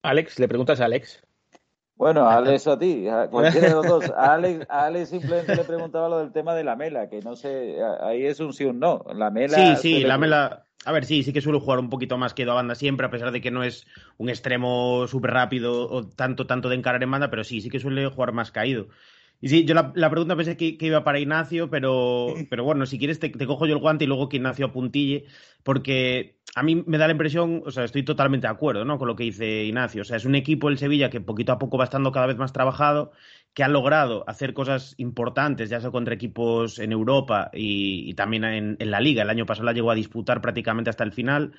[0.04, 1.24] Alex, le preguntas a Alex.
[1.96, 4.10] Bueno, a Alex o a ti, a cualquiera de los dos.
[4.16, 7.78] A Alex, Alex simplemente le preguntaba lo del tema de la mela, que no sé,
[8.02, 9.06] ahí es un sí o un no.
[9.16, 9.58] La mela.
[9.58, 10.66] Sí, sí, la mela.
[10.86, 13.10] A ver, sí, sí que suele jugar un poquito más que a banda siempre, a
[13.10, 13.88] pesar de que no es
[14.18, 17.80] un extremo súper rápido o tanto, tanto de encarar en banda, pero sí, sí que
[17.80, 18.90] suele jugar más caído.
[19.42, 23.20] Y sí, yo la, pregunta pensé que, iba para Ignacio, pero, pero bueno, si quieres
[23.20, 25.26] te, cojo yo el guante y luego que Ignacio apuntille,
[25.64, 28.98] porque a mí me da la impresión, o sea, estoy totalmente de acuerdo ¿no?
[28.98, 30.04] con lo que dice Ignacio.
[30.04, 32.38] O sea, es un equipo el Sevilla que poquito a poco va estando cada vez
[32.38, 33.12] más trabajado,
[33.54, 38.78] que ha logrado hacer cosas importantes, ya sea contra equipos en Europa y, también en,
[38.80, 39.24] en, la liga.
[39.24, 41.54] El año pasado la llegó a disputar prácticamente hasta el final.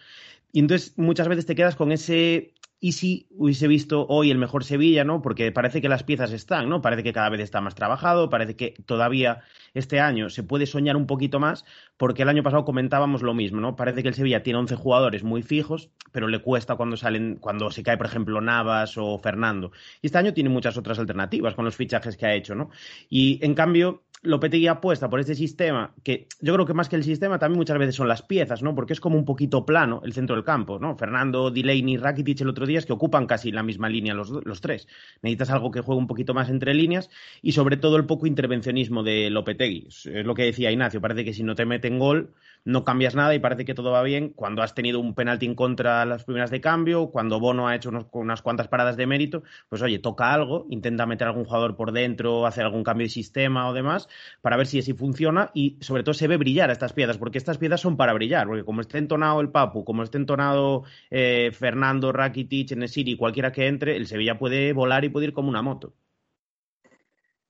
[0.52, 2.54] Y entonces muchas veces te quedas con ese
[2.84, 5.22] y si hubiese visto hoy el mejor Sevilla, ¿no?
[5.22, 6.82] Porque parece que las piezas están, ¿no?
[6.82, 9.40] Parece que cada vez está más trabajado, parece que todavía
[9.72, 11.64] este año se puede soñar un poquito más,
[11.96, 13.74] porque el año pasado comentábamos lo mismo, ¿no?
[13.74, 17.70] Parece que el Sevilla tiene 11 jugadores muy fijos, pero le cuesta cuando salen, cuando
[17.70, 19.72] se cae, por ejemplo, Navas o Fernando.
[20.02, 22.68] Y este año tiene muchas otras alternativas con los fichajes que ha hecho, ¿no?
[23.08, 27.04] Y en cambio, Lopetegui apuesta por este sistema, que yo creo que más que el
[27.04, 28.74] sistema también muchas veces son las piezas, ¿no?
[28.74, 30.96] Porque es como un poquito plano el centro del campo, ¿no?
[30.96, 34.60] Fernando, Delaney, Rakitic el otro día es que ocupan casi la misma línea los, los
[34.62, 34.88] tres.
[35.22, 37.10] Necesitas algo que juegue un poquito más entre líneas
[37.42, 39.88] y sobre todo el poco intervencionismo de Lopetegui.
[39.88, 42.32] Es lo que decía Ignacio, parece que si no te meten gol
[42.64, 45.54] no cambias nada y parece que todo va bien cuando has tenido un penalti en
[45.54, 49.82] contra las primeras de cambio, cuando Bono ha hecho unas cuantas paradas de mérito, pues
[49.82, 53.74] oye, toca algo, intenta meter algún jugador por dentro, hacer algún cambio de sistema o
[53.74, 54.08] demás,
[54.40, 57.58] para ver si así funciona y sobre todo se ve brillar estas piezas, porque estas
[57.58, 62.12] piezas son para brillar, porque como esté entonado el Papu, como esté entonado eh, Fernando,
[62.12, 65.94] Rakitic, Nesiri, cualquiera que entre, el Sevilla puede volar y puede ir como una moto.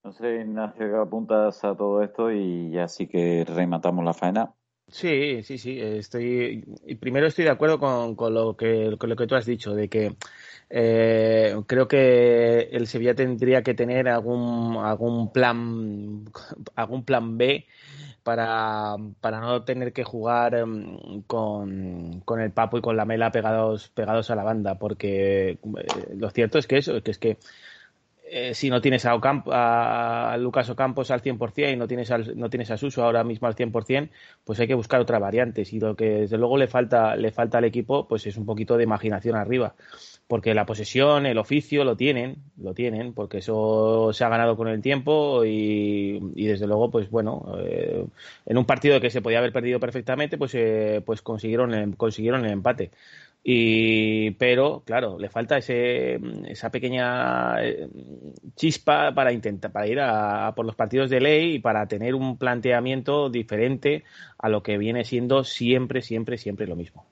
[0.02, 4.52] No sé, Ignacio, que apuntas a todo esto y ya sí que rematamos la faena.
[4.95, 5.80] Sí, sí, sí.
[5.80, 6.64] Estoy.
[7.01, 9.88] Primero estoy de acuerdo con, con, lo, que, con lo que tú has dicho, de
[9.88, 10.14] que
[10.70, 16.24] eh, creo que el Sevilla tendría que tener algún, algún plan
[16.76, 17.66] algún plan B
[18.22, 23.32] para, para no tener que jugar em, con, con, el Papo y con la Mela
[23.32, 25.59] pegados, pegados a la banda, porque eh,
[26.16, 27.38] lo cierto es que eso, que es que
[28.26, 32.70] eh, si no tienes a, a, Lucas Ocampos al 100% y no tienes, no tienes
[32.70, 34.08] a Suso ahora mismo al 100%,
[34.44, 35.62] pues hay que buscar otra variante.
[35.70, 38.76] Y lo que desde luego le falta, le falta al equipo, pues es un poquito
[38.76, 39.74] de imaginación arriba.
[40.26, 44.68] Porque la posesión, el oficio lo tienen, lo tienen, porque eso se ha ganado con
[44.68, 48.06] el tiempo y, desde luego, pues bueno, eh,
[48.46, 52.52] en un partido que se podía haber perdido perfectamente, pues, eh, pues consiguieron, consiguieron el
[52.52, 52.90] empate.
[53.47, 56.18] Y, pero, claro, le falta ese,
[56.49, 57.90] esa pequeña eh,
[58.57, 62.38] chispa para intentar, para ir a, por los partidos de ley y para tener un
[62.38, 64.03] planteamiento diferente
[64.38, 67.05] a lo que viene siendo siempre, siempre, siempre lo mismo.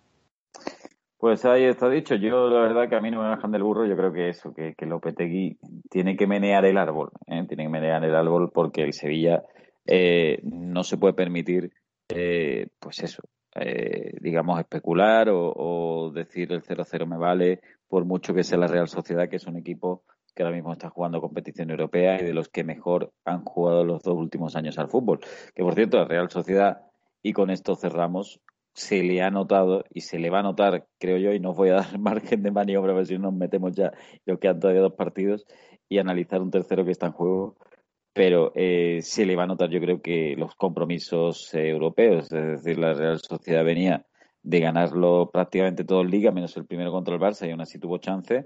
[1.19, 2.15] Pues ahí está dicho.
[2.15, 3.85] Yo, la verdad, que a mí no me bajan del burro.
[3.85, 5.59] Yo creo que eso, que, que Lopetegui
[5.91, 7.11] tiene que menear el árbol.
[7.27, 7.45] ¿eh?
[7.47, 9.43] Tiene que menear el árbol porque el Sevilla
[9.85, 11.73] eh, no se puede permitir,
[12.09, 13.23] pues eso,
[13.55, 18.89] eh, digamos, especular o, decir el 0-0 me vale, por mucho que sea la Real
[18.89, 22.49] Sociedad, que es un equipo que ahora mismo está jugando competición europea y de los
[22.49, 25.21] que mejor han jugado los dos últimos años al fútbol.
[25.55, 26.83] Que por cierto, la Real Sociedad,
[27.23, 28.41] y con esto cerramos,
[28.75, 31.69] se le ha notado y se le va a notar, creo yo, y no voy
[31.69, 33.93] a dar margen de maniobra, a ver si nos metemos ya,
[34.25, 35.45] lo que han todavía dos partidos,
[35.89, 37.57] y analizar un tercero que está en juego,
[38.13, 42.63] pero eh, se le va a notar yo creo que los compromisos eh, europeos, es
[42.63, 44.05] decir, la Real Sociedad venía
[44.43, 47.79] de ganarlo prácticamente todo en liga, menos el primero contra el Barça, y aún así
[47.79, 48.45] tuvo chance.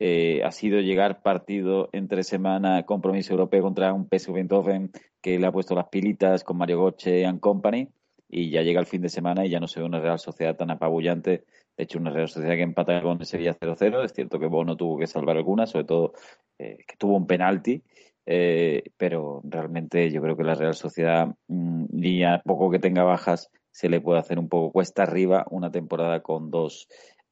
[0.00, 5.46] Eh, ha sido llegar partido entre semana, compromiso europeo contra un PSV Eindhoven que le
[5.46, 7.88] ha puesto las pilitas con Mario Goche and Company,
[8.28, 10.54] y ya llega el fin de semana y ya no se ve una Real Sociedad
[10.54, 11.44] tan apabullante.
[11.76, 14.04] De hecho, una Real Sociedad que empata con Sevilla 0-0.
[14.04, 16.12] Es cierto que Bono tuvo que salvar algunas, sobre todo
[16.58, 17.82] que tuvo un penalti
[18.30, 23.02] eh, pero realmente yo creo que la Real Sociedad, ni mm, a poco que tenga
[23.02, 26.88] bajas, se le puede hacer un poco cuesta arriba una temporada con dos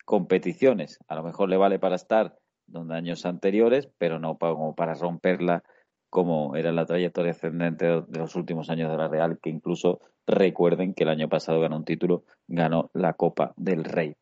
[0.06, 0.98] competiciones.
[1.06, 5.64] A lo mejor le vale para estar donde años anteriores, pero no como para romperla
[6.16, 10.94] como era la trayectoria ascendente de los últimos años de la Real, que incluso recuerden
[10.94, 14.14] que el año pasado ganó un título, ganó la Copa del Rey.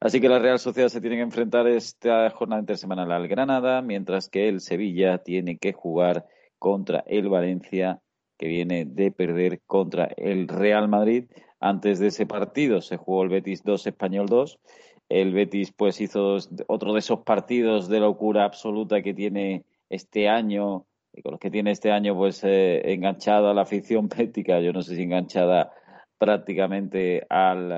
[0.00, 4.28] Así que la Real Sociedad se tiene que enfrentar esta jornada intersemanal al Granada, mientras
[4.28, 6.26] que el Sevilla tiene que jugar
[6.58, 8.02] contra el Valencia,
[8.36, 11.24] que viene de perder contra el Real Madrid.
[11.58, 14.58] Antes de ese partido se jugó el Betis 2, Español 2.
[15.08, 16.36] El Betis pues hizo
[16.66, 20.84] otro de esos partidos de locura absoluta que tiene este año
[21.22, 24.82] con los que tiene este año pues eh, enganchada a la afición pética, yo no
[24.82, 25.72] sé si enganchada
[26.18, 27.72] prácticamente al,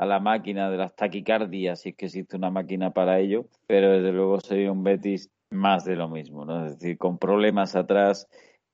[0.00, 3.92] a la máquina de las taquicardias, si es que existe una máquina para ello, pero
[3.92, 6.64] desde luego sería un Betis más de lo mismo, ¿no?
[6.64, 8.28] Es decir, con problemas atrás,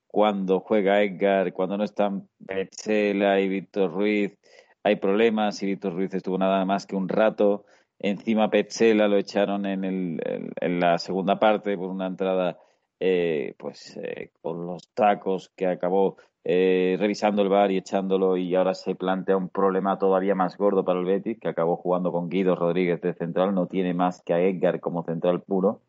[0.07, 4.37] cuando juega Edgar, cuando no están Petzela y Víctor Ruiz,
[4.83, 7.65] hay problemas y Víctor Ruiz estuvo nada más que un rato.
[7.99, 10.21] Encima Petzela lo echaron en, el,
[10.61, 12.57] en la segunda parte por una entrada
[12.99, 18.55] eh, pues eh, con los tacos que acabó eh, revisando el bar y echándolo y
[18.55, 22.29] ahora se plantea un problema todavía más gordo para el Betis que acabó jugando con
[22.29, 25.81] Guido Rodríguez de central, no tiene más que a Edgar como central puro.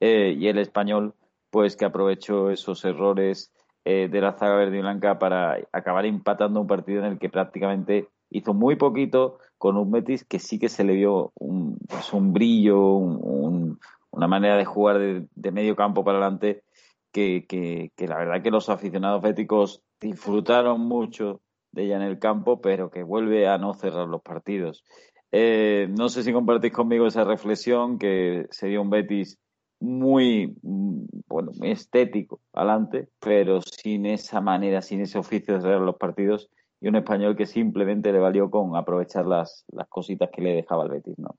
[0.00, 1.14] Y el español
[1.50, 3.52] pues que aprovechó esos errores
[3.84, 8.08] de la zaga verde y blanca para acabar empatando un partido en el que prácticamente
[8.32, 12.32] hizo muy poquito con un Betis que sí que se le vio un, pues un
[12.32, 13.78] brillo, un,
[14.12, 16.62] una manera de jugar de, medio campo para adelante
[17.10, 21.40] que, que, la verdad que los aficionados béticos disfrutaron mucho
[21.72, 24.84] de ella en el campo, pero que vuelve a no cerrar los partidos.
[25.32, 29.38] Eh, no sé si compartís conmigo esa reflexión, que sería un Betis
[29.80, 35.96] muy, bueno, muy estético adelante, pero sin esa manera, sin ese oficio de cerrar los
[35.96, 36.50] partidos,
[36.80, 40.84] y un español que simplemente le valió con aprovechar las, las cositas que le dejaba
[40.84, 41.36] el Betis, ¿no?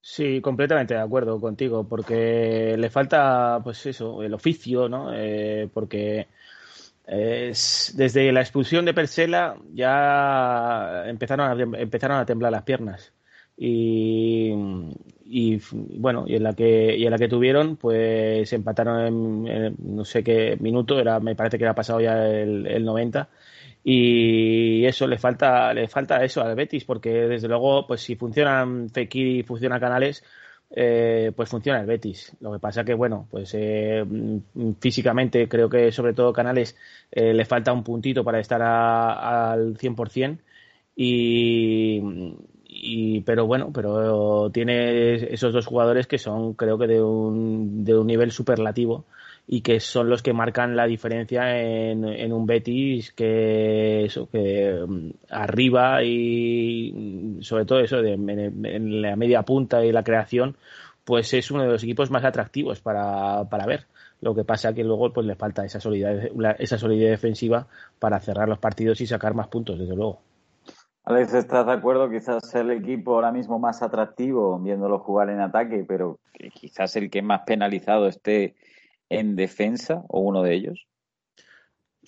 [0.00, 5.12] Sí, completamente de acuerdo contigo, porque le falta, pues eso, el oficio, ¿no?
[5.14, 6.28] Eh, porque
[7.06, 13.12] desde la expulsión de Persela ya empezaron a, empezaron a temblar las piernas.
[13.56, 14.52] Y,
[15.98, 20.22] bueno, y en la que y en la que tuvieron, pues empataron en, no sé
[20.24, 23.28] qué minuto, era me parece que era pasado ya el, el 90
[23.84, 28.90] y eso le falta le falta eso al Betis porque desde luego pues si funcionan
[28.90, 30.24] Fekir y funciona Canales
[30.70, 32.36] eh, pues funciona el Betis.
[32.40, 34.04] Lo que pasa que bueno pues eh,
[34.80, 36.76] físicamente creo que sobre todo Canales
[37.10, 40.38] eh, le falta un puntito para estar al 100%
[40.96, 42.00] y,
[42.66, 47.96] y pero bueno pero tiene esos dos jugadores que son creo que de un, de
[47.96, 49.06] un nivel superlativo
[49.50, 55.10] y que son los que marcan la diferencia en, en un Betis que que mm,
[55.30, 60.58] arriba y mm, sobre todo eso de, en, la media punta y la creación
[61.02, 63.86] pues es uno de los equipos más atractivos para, para ver
[64.20, 67.66] lo que pasa que luego pues le falta esa solidez esa solidez defensiva
[67.98, 70.20] para cerrar los partidos y sacar más puntos desde luego
[71.04, 72.10] Alex, ¿estás de acuerdo?
[72.10, 76.18] Quizás el equipo ahora mismo más atractivo viéndolo jugar en ataque, pero
[76.52, 78.56] quizás el que más penalizado esté
[79.10, 80.86] en defensa o uno de ellos?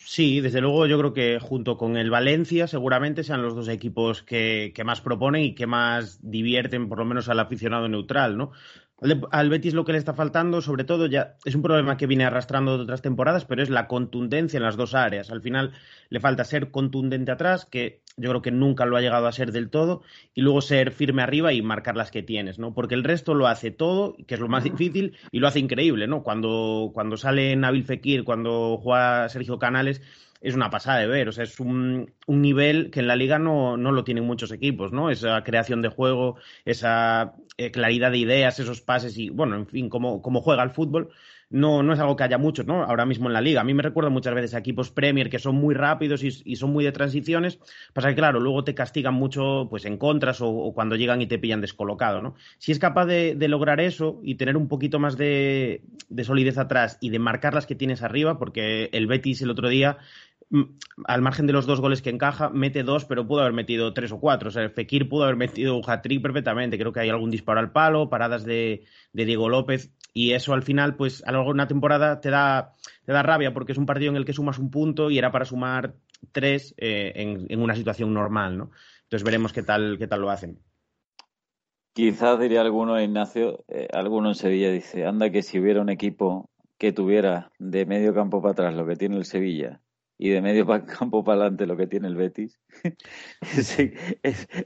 [0.03, 4.23] Sí, desde luego yo creo que junto con el Valencia seguramente sean los dos equipos
[4.23, 8.53] que, más proponen y que más divierten por lo menos al aficionado neutral, ¿no?
[9.31, 12.25] Al Betis lo que le está faltando, sobre todo, ya es un problema que viene
[12.25, 15.31] arrastrando de otras temporadas, pero es la contundencia en las dos áreas.
[15.31, 15.73] Al final
[16.11, 19.53] le falta ser contundente atrás, que yo creo que nunca lo ha llegado a ser
[19.53, 20.03] del todo,
[20.35, 22.75] y luego ser firme arriba y marcar las que tienes, ¿no?
[22.75, 26.07] Porque el resto lo hace todo, que es lo más difícil, y lo hace increíble,
[26.07, 26.23] ¿no?
[26.23, 30.03] Cuando, cuando sale Nabil Fekir, cuando juega Sergio Canales,
[30.41, 31.29] es una pasada de ver.
[31.29, 34.53] O sea, es un, un nivel que en la liga no, no, lo tienen muchos
[34.53, 35.11] equipos, ¿no?
[35.11, 39.89] Esa creación de juego, esa eh, claridad de ideas, esos pases y, bueno, en fin,
[39.89, 41.11] cómo, cómo juega el fútbol.
[41.53, 42.85] No, no es algo que haya muchos, ¿no?
[42.85, 43.61] Ahora mismo en la liga.
[43.61, 46.71] A mí me recuerda muchas veces a equipos Premier que son muy rápidos y, son
[46.71, 47.59] muy de transiciones.
[47.93, 51.41] Pasa que, claro, luego te castigan mucho pues en contras o, cuando llegan y te
[51.41, 52.37] pillan descolocado, ¿no?
[52.59, 56.57] Si es capaz de, de lograr eso y tener un poquito más de, de solidez
[56.57, 59.99] atrás y de marcar las que tienes arriba, porque el Betis el otro día
[61.05, 64.11] al margen de los dos goles que encaja, mete dos, pero pudo haber metido tres
[64.13, 64.49] o cuatro.
[64.49, 66.79] O sea, Fekir pudo haber metido un hat-trick perfectamente.
[66.79, 69.93] Creo que hay algún disparo al palo, paradas de, Diego López.
[70.13, 72.73] Y eso al final, pues a lo largo de una temporada te da,
[73.05, 75.31] te da rabia porque es un partido en el que sumas un punto y era
[75.31, 75.95] para sumar
[76.33, 78.71] tres eh, en, una situación normal, ¿no?
[79.05, 80.59] Entonces veremos qué tal, qué tal lo hacen.
[81.93, 86.51] Quizás diría alguno, Ignacio, eh, alguno en Sevilla dice, anda que si hubiera un equipo
[86.77, 89.81] que tuviera de medio campo para atrás lo que tiene el Sevilla
[90.23, 92.61] y de medio campo para adelante lo que tiene el Betis,
[93.41, 93.95] ese,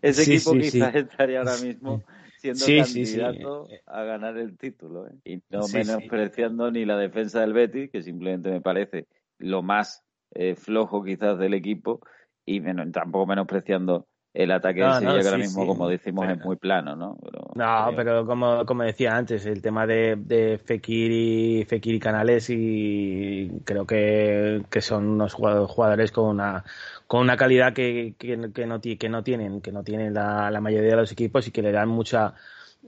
[0.02, 2.02] equipo quizás estaría ahora mismo
[2.38, 5.07] siendo candidato a ganar el título.
[5.07, 5.12] ¿eh?
[5.24, 9.07] Y no menospreciando ni la defensa del Betis, que simplemente me parece
[9.38, 10.02] lo más
[10.32, 12.00] eh, flojo quizás del equipo,
[12.44, 16.97] y tampoco menospreciando el ataque de Sevilla, que ahora mismo, como decimos, es muy plano,
[16.97, 17.16] ¿no?
[17.55, 22.51] no, pero como, como decía antes, el tema de, de Fekir, y, Fekir y Canales,
[22.51, 26.64] y creo que, que son unos jugadores con una,
[27.07, 30.91] con una calidad que, que, no, que no tienen, que no tienen la, la mayoría
[30.91, 32.35] de los equipos y que le dan mucha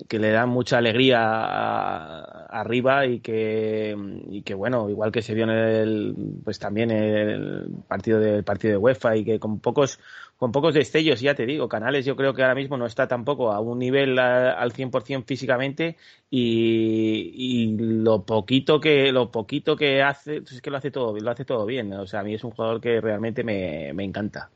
[0.08, 3.96] que le dan mucha alegría arriba y que,
[4.30, 8.72] y que bueno, igual que se vio en el, pues también el partido del partido
[8.72, 9.98] de UEFA y que con pocos,
[10.36, 13.52] con pocos destellos, ya te digo, Canales yo creo que ahora mismo no está tampoco
[13.52, 15.96] a un nivel al 100% físicamente
[16.30, 21.30] y, y, lo poquito que, lo poquito que hace, es que lo hace todo, lo
[21.30, 24.50] hace todo bien, o sea, a mí es un jugador que realmente me, me encanta.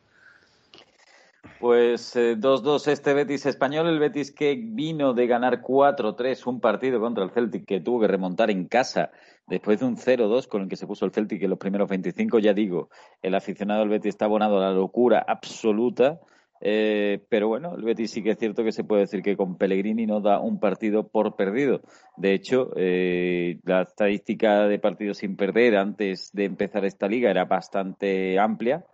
[1.59, 7.01] Pues 2-2 eh, este Betis español, el Betis que vino de ganar 4-3 un partido
[7.01, 9.11] contra el Celtic que tuvo que remontar en casa
[9.47, 12.39] después de un 0-2 con el que se puso el Celtic en los primeros 25,
[12.39, 12.89] ya digo,
[13.23, 16.21] el aficionado del Betis está abonado a la locura absoluta,
[16.61, 19.57] eh, pero bueno, el Betis sí que es cierto que se puede decir que con
[19.57, 21.81] Pellegrini no da un partido por perdido.
[22.17, 27.47] De hecho, eh, la estadística de partidos sin perder antes de empezar esta liga era
[27.47, 28.85] bastante amplia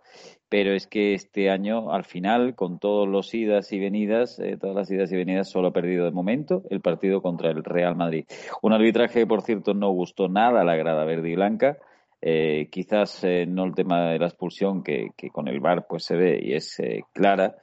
[0.49, 4.75] pero es que este año, al final, con todos los idas y venidas, eh, todas
[4.75, 8.25] las idas y venidas, solo ha perdido de momento el partido contra el Real Madrid.
[8.61, 11.77] Un arbitraje que, por cierto, no gustó nada a la grada verde y blanca.
[12.21, 16.05] Eh, quizás eh, no el tema de la expulsión, que, que, con el VAR pues
[16.05, 16.81] se ve y es
[17.13, 17.55] clara,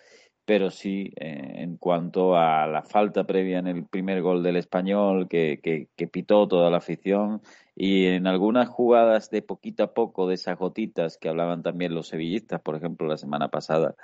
[0.45, 5.59] pero sí en cuanto a la falta previa en el primer gol del español, que,
[5.63, 7.41] que pitó toda la afición,
[7.77, 12.09] y en algunas jugadas de poquito a poco, de esas gotitas que hablaban también los
[12.09, 13.97] sevillistas, por ejemplo, la semana pasada,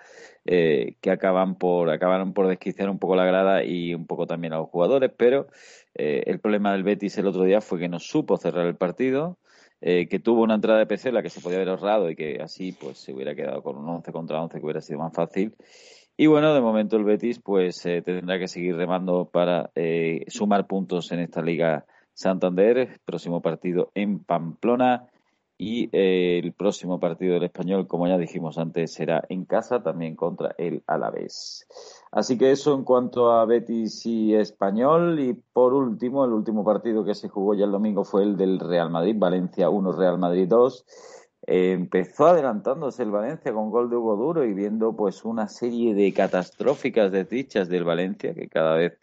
[0.45, 4.55] eh, que acaban por, acabaron por desquiciar un poco la grada y un poco también
[4.55, 5.47] a los jugadores, pero
[5.95, 9.39] eh, el problema del Betis el otro día fue que no supo cerrar el partido,
[9.81, 12.41] eh, que tuvo una entrada de PC la que se podía haber ahorrado y que
[12.43, 15.55] así pues se hubiera quedado con un 11 contra 11 que hubiera sido más fácil.
[16.17, 19.71] Y bueno, de momento el Betis pues tendrá que seguir remando para
[20.27, 21.87] sumar puntos en esta liga
[22.21, 25.09] Santander, próximo partido en Pamplona
[25.57, 30.17] y eh, el próximo partido del español, como ya dijimos antes, será en casa también
[30.17, 31.67] contra el Alavés.
[32.13, 35.19] Así que eso en cuanto a Betis y Español.
[35.19, 38.59] Y por último, el último partido que se jugó ya el domingo fue el del
[38.59, 40.85] Real Madrid, Valencia 1, Real Madrid 2.
[41.47, 46.13] empezó adelantándose el Valencia con gol de Hugo Duro y viendo pues una serie de
[46.13, 48.99] catastróficas desdichas del Valencia que cada vez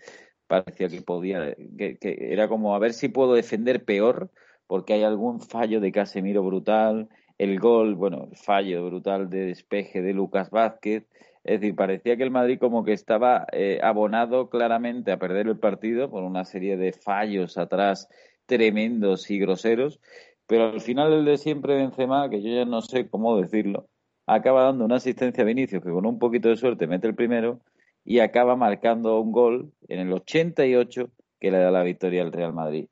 [0.48, 4.32] parecía que podía, que, era como a ver si puedo defender peor,
[4.68, 10.02] porque hay algún fallo de Casemiro brutal, el gol, bueno, el fallo brutal de despeje
[10.02, 11.06] de Lucas Vázquez.
[11.44, 15.60] Es decir, parecía que el Madrid como que estaba eh, abonado claramente a perder el
[15.60, 18.10] partido por una serie de fallos atrás
[18.46, 20.00] tremendos y groseros,
[20.48, 23.88] pero al final el de siempre Benzema, que yo ya no sé cómo decirlo,
[24.26, 27.62] acaba dando una asistencia a Vinicius que con un poquito de suerte mete el primero
[28.08, 31.10] y acaba marcando un gol en el 88
[31.42, 32.88] que le da la victoria al Real Madrid.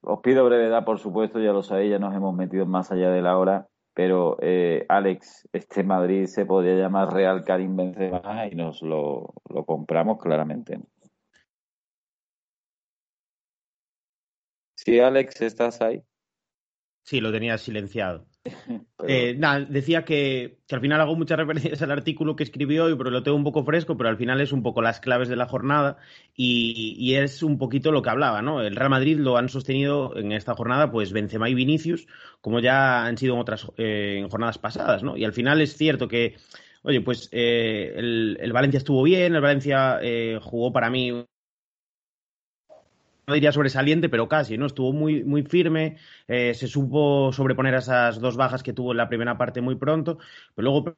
[0.00, 3.22] Os pido brevedad, por supuesto, ya lo sabéis, ya nos hemos metido más allá de
[3.22, 8.82] la hora, pero eh, Alex, este Madrid se podría llamar Real Karim Benzema y nos
[8.82, 10.80] lo, lo compramos claramente.
[14.74, 16.02] Sí, Alex, ¿estás ahí?
[17.04, 18.26] Sí, lo tenía silenciado.
[19.06, 19.38] Eh,
[19.68, 23.36] decía que, al final hago muchas referencias al artículo que escribió hoy, pero lo tengo
[23.36, 25.98] un poco fresco, pero al final es un poco las claves de la jornada
[26.34, 28.62] y, es un poquito lo que hablaba, ¿no?
[28.62, 32.06] El Real Madrid lo han sostenido en esta jornada, pues Benzema y Vinicius,
[32.40, 35.18] como ya han sido en otras eh, en jornadas pasadas, ¿no?
[35.18, 36.36] Y al final es cierto que,
[36.82, 40.00] oye, pues eh, el, el, Valencia estuvo bien, el Valencia
[40.40, 41.26] jugó para mí
[43.26, 44.66] no diría sobresaliente, pero casi, ¿no?
[44.66, 45.96] Estuvo muy, muy firme,
[46.28, 49.76] eh, se supo sobreponer a esas dos bajas que tuvo en la primera parte muy
[49.76, 50.18] pronto,
[50.54, 50.96] pero luego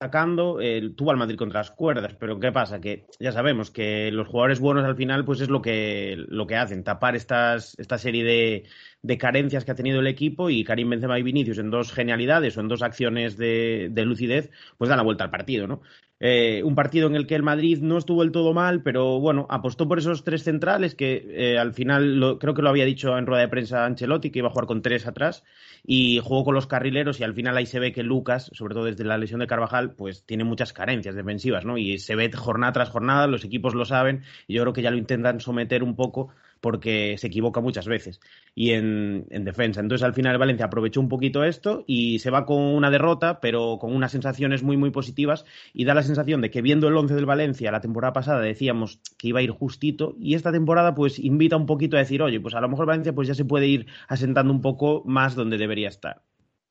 [0.00, 0.58] sacando,
[0.96, 2.80] tuvo al Madrid contra las cuerdas, pero ¿qué pasa?
[2.80, 6.56] Que ya sabemos que los jugadores buenos al final pues es lo que, lo que
[6.56, 8.64] hacen, tapar estas, esta serie de,
[9.04, 12.56] de carencias que ha tenido el equipo y Karim Benzema y Vinicius en dos genialidades
[12.56, 15.82] o en dos acciones de, de lucidez, pues dan la vuelta al partido, ¿no?
[16.20, 19.46] Eh, un partido en el que el Madrid no estuvo del todo mal, pero bueno,
[19.50, 23.26] apostó por esos tres centrales que eh, al final creo que lo había dicho en
[23.26, 25.44] rueda de prensa Ancelotti, que iba a jugar con tres atrás
[25.84, 28.84] y jugó con los carrileros y al final ahí se ve que Lucas, sobre todo
[28.84, 31.76] desde la lesión de Carvajal, pues tiene muchas carencias defensivas, ¿no?
[31.76, 34.90] Y se ve jornada tras jornada, los equipos lo saben y yo creo que ya
[34.90, 36.30] lo intentan someter un poco
[36.64, 38.20] porque se equivoca muchas veces
[38.54, 39.82] y en, defensa.
[39.82, 43.76] Entonces al final Valencia aprovechó un poquito esto y se va con una derrota, pero
[43.78, 45.44] con unas sensaciones muy muy positivas
[45.74, 48.98] y da la sensación de que viendo el 11 del Valencia la temporada pasada decíamos
[49.18, 52.40] que iba a ir justito y esta temporada pues invita un poquito a decir, oye,
[52.40, 55.58] pues a lo mejor Valencia pues ya se puede ir asentando un poco más donde
[55.58, 56.22] debería estar.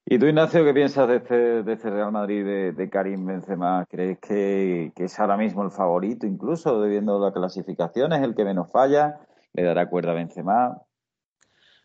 [0.05, 2.43] ¿Y tú, Ignacio, qué piensas de este, de este Real Madrid
[2.75, 3.85] de, Karim Benzema?
[3.89, 8.11] ¿Crees que, es ahora mismo el favorito, incluso, debiendo la clasificación?
[8.11, 9.19] ¿Es el que menos falla?
[9.53, 10.81] Le dará cuerda a Benzema.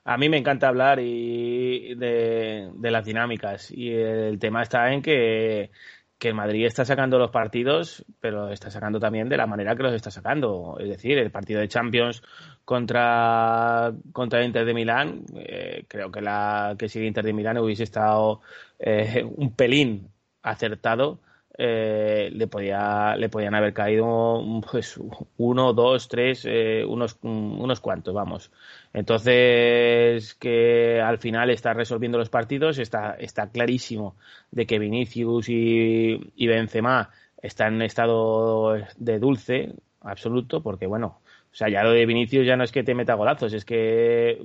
[0.05, 5.71] A mí me encanta hablar y de, las dinámicas y el tema está en que,
[6.19, 9.93] que Madrid está sacando los partidos, pero está sacando también de la manera que los
[9.93, 10.77] está sacando.
[10.81, 12.23] Es decir, el partido de Champions
[12.65, 17.35] contra, contra el Inter de Milán, eh, creo que, la, que si el Inter de
[17.35, 18.41] Milán hubiese estado
[18.79, 20.11] eh, un pelín
[20.43, 21.21] acertado,
[21.57, 25.01] eh, le, podía, le podían haber caído pues,
[25.39, 28.53] uno, dos, tres, eh, unos, unos cuantos, vamos.
[28.93, 34.17] Entonces, que al final está resolviendo los partidos, está, está clarísimo
[34.51, 37.11] de que Vinicius y, y Benzema
[37.43, 41.21] están en estado de dulce absoluto, porque bueno,
[41.51, 44.41] o sea, ya lo de Vinicius ya no es que te meta golazos, es que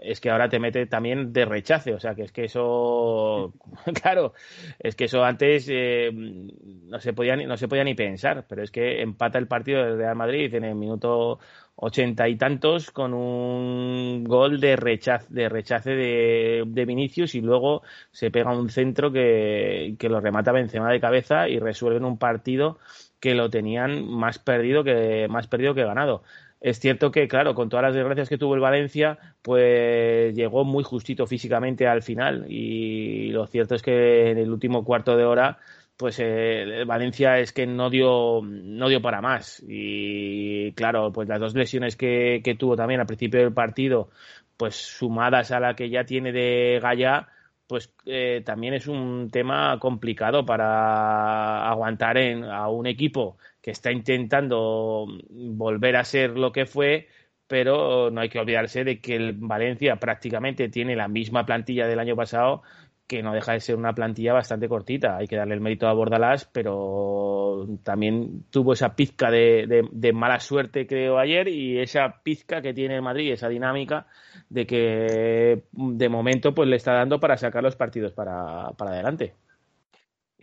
[0.00, 3.54] es que ahora te mete también de rechace, o sea, que es que eso,
[4.02, 4.34] claro,
[4.78, 8.62] es que eso antes eh, no se podía ni, no se podía ni pensar, pero
[8.62, 11.38] es que empata el partido del Real Madrid en el minuto
[11.76, 17.82] ochenta y tantos con un gol de rechace de rechace de, de Vinicius y luego
[18.12, 22.78] se pega un centro que, que lo remata Benzema de cabeza y resuelven un partido
[23.24, 26.24] que lo tenían más perdido que más perdido que ganado.
[26.60, 30.84] Es cierto que, claro, con todas las desgracias que tuvo el Valencia, pues llegó muy
[30.84, 32.44] justito físicamente al final.
[32.50, 35.56] Y lo cierto es que en el último cuarto de hora,
[35.96, 39.64] pues eh, Valencia es que no dio, no dio para más.
[39.66, 44.10] Y claro, pues las dos lesiones que, que tuvo también al principio del partido,
[44.58, 47.28] pues sumadas a la que ya tiene de Gaya,
[47.66, 53.90] pues eh, también es un tema complicado para aguantar en, a un equipo que está
[53.90, 57.08] intentando volver a ser lo que fue,
[57.46, 61.98] pero no hay que olvidarse de que el Valencia prácticamente tiene la misma plantilla del
[61.98, 62.62] año pasado
[63.06, 65.16] que no deja de ser una plantilla bastante cortita.
[65.16, 70.40] Hay que darle el mérito a Bordalás, pero también tuvo esa pizca de, de, mala
[70.40, 74.06] suerte, creo, ayer, y esa pizca que tiene Madrid, esa dinámica
[74.48, 79.34] de que de momento pues le está dando para sacar los partidos para, para adelante.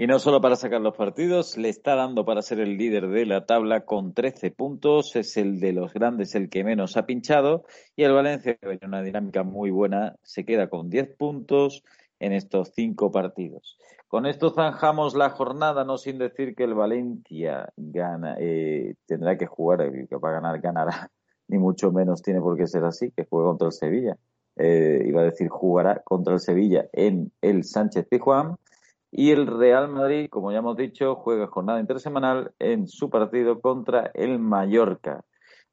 [0.01, 3.25] Y no solo para sacar los partidos, le está dando para ser el líder de
[3.25, 7.65] la tabla con 13 puntos, es el de los grandes el que menos ha pinchado,
[7.95, 11.83] y el Valencia, que una dinámica muy buena, se queda con 10 puntos,
[12.21, 13.77] en estos cinco partidos.
[14.07, 19.47] Con esto zanjamos la jornada, no sin decir que el Valencia gana, eh, tendrá que
[19.47, 21.09] jugar, el que va ganar ganará,
[21.47, 24.17] ni mucho menos tiene por qué ser así, que juegue contra el Sevilla.
[24.55, 28.57] Eh, iba a decir jugará contra el Sevilla en el Sánchez Pizjuán
[29.09, 34.11] y el Real Madrid, como ya hemos dicho, juega jornada intersemanal en su partido contra
[34.13, 35.23] el Mallorca.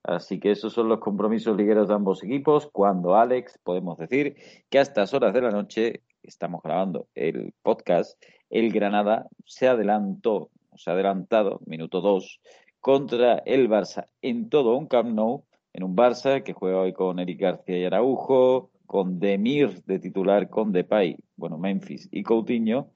[0.02, 2.68] Así que esos son los compromisos ligueros de ambos equipos.
[2.72, 4.36] Cuando Alex, podemos decir
[4.70, 10.50] que a estas horas de la noche estamos grabando el podcast, el Granada se adelantó,
[10.76, 12.40] se ha adelantado, minuto 2,
[12.80, 17.18] contra el Barça en todo un Camp Nou, en un Barça que juega hoy con
[17.18, 22.88] Eric García y Araujo, con Demir de titular, con Depay, bueno, Memphis y Coutinho,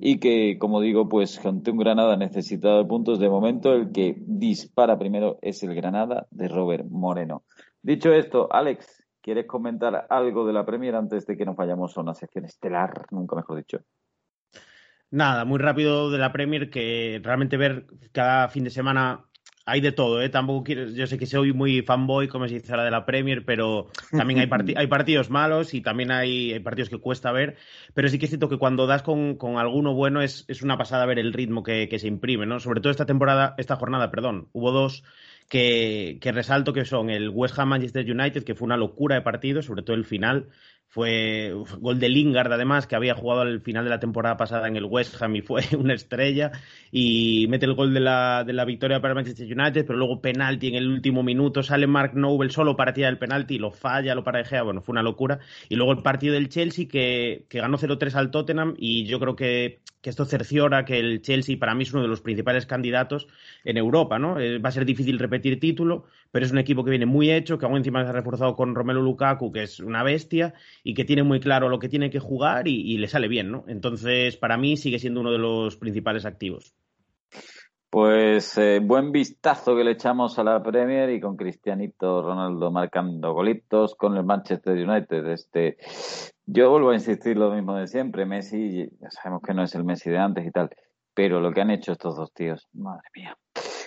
[0.00, 4.16] y que, como digo, pues ante un Granada necesitado de puntos, de momento el que
[4.18, 7.44] dispara primero es el Granada de Robert Moreno.
[7.82, 12.02] Dicho esto, Alex, ¿Quieres comentar algo de la Premier antes de que nos vayamos a
[12.02, 13.78] una sección estelar, nunca mejor dicho?
[15.10, 19.24] Nada, muy rápido de la Premier, que realmente ver cada fin de semana
[19.64, 20.28] hay de todo, ¿eh?
[20.28, 23.46] Tampoco quiero, yo sé que soy muy fanboy, como se dice ahora de la Premier,
[23.46, 27.56] pero también hay, hay partidos malos y también hay, partidos que cuesta ver.
[27.94, 31.06] Pero sí que es cierto que cuando das con, alguno bueno es, es, una pasada
[31.06, 32.60] ver el ritmo que, que, se imprime, ¿no?
[32.60, 34.50] Sobre todo esta temporada, esta jornada, perdón.
[34.52, 35.02] Hubo dos
[35.48, 39.22] que, que, resalto que son el West Ham Manchester United, que fue una locura de
[39.22, 40.48] partido, sobre todo el final,
[40.94, 44.76] fue gol de Lingard, además, que había jugado al final de la temporada pasada en
[44.76, 46.52] el West Ham y fue una estrella.
[46.92, 50.68] Y mete el gol de la, de la victoria para Manchester United, pero luego penalti
[50.68, 51.64] en el último minuto.
[51.64, 54.62] Sale Mark Noble solo para tirar el penalti, lo falla, lo parejea.
[54.62, 55.40] Bueno, fue una locura.
[55.68, 58.76] Y luego el partido del Chelsea, que, que ganó 0-3 al Tottenham.
[58.78, 62.08] Y yo creo que, que, esto cerciora que el Chelsea, para mí, es uno de
[62.08, 63.26] los principales candidatos
[63.64, 64.20] en Europa.
[64.20, 64.38] ¿no?
[64.38, 66.04] Eh, va a ser difícil repetir título,
[66.34, 68.74] pero es un equipo que viene muy hecho, que aún encima se ha reforzado con
[68.74, 70.52] Romelu Lukaku, que es una bestia,
[70.82, 73.62] y que tiene muy claro lo que tiene que jugar y, le sale bien, ¿no?
[73.68, 76.74] Entonces, para mí sigue siendo uno de los principales activos.
[77.88, 83.32] Pues eh, buen vistazo que le echamos a la Premier y con Cristianito Ronaldo marcando
[83.32, 85.28] golitos con el Manchester United.
[85.28, 85.76] Este,
[86.46, 88.26] yo vuelvo a insistir lo mismo de siempre.
[88.26, 90.70] Messi, ya sabemos que no es el Messi de antes y tal,
[91.14, 93.36] pero lo que han hecho estos dos tíos, madre mía.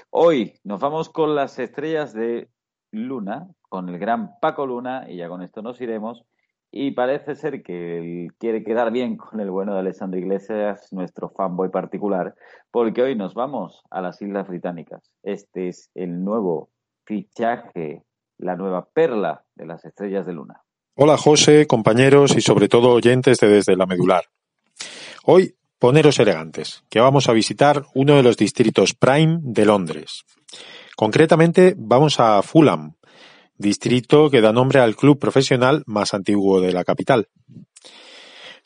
[0.09, 2.49] Hoy nos vamos con las estrellas de
[2.91, 6.23] Luna, con el gran Paco Luna, y ya con esto nos iremos.
[6.71, 11.29] Y parece ser que él quiere quedar bien con el bueno de Alessandro Iglesias, nuestro
[11.29, 12.35] fanboy particular,
[12.71, 15.11] porque hoy nos vamos a las Islas Británicas.
[15.23, 16.69] Este es el nuevo
[17.05, 18.03] fichaje,
[18.37, 20.61] la nueva perla de las estrellas de Luna.
[20.95, 24.23] Hola José, compañeros y sobre todo oyentes de Desde la Medular.
[25.25, 30.23] Hoy poneros elegantes, que vamos a visitar uno de los distritos prime de Londres.
[30.95, 32.95] Concretamente, vamos a Fulham,
[33.57, 37.27] distrito que da nombre al club profesional más antiguo de la capital.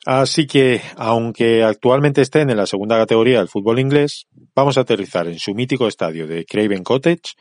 [0.05, 4.25] Así que, aunque actualmente estén en la segunda categoría del fútbol inglés,
[4.55, 7.35] vamos a aterrizar en su mítico estadio de Craven Cottage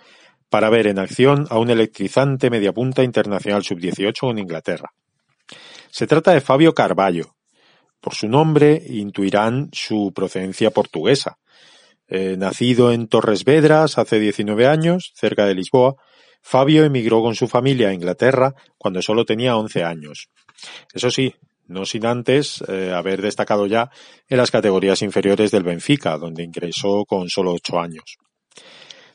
[0.51, 4.93] para ver en acción a un electrizante mediapunta internacional sub-18 en Inglaterra.
[5.91, 7.35] Se trata de Fabio Carballo.
[8.01, 11.39] Por su nombre intuirán su procedencia portuguesa.
[12.09, 15.97] Eh, nacido en Torres Vedras hace 19 años, cerca de Lisboa,
[16.43, 20.31] Fabio emigró con su familia a Inglaterra cuando solo tenía 11 años.
[20.93, 21.35] Eso sí,
[21.67, 23.91] no sin antes eh, haber destacado ya
[24.29, 28.19] en las categorías inferiores del Benfica, donde ingresó con solo 8 años.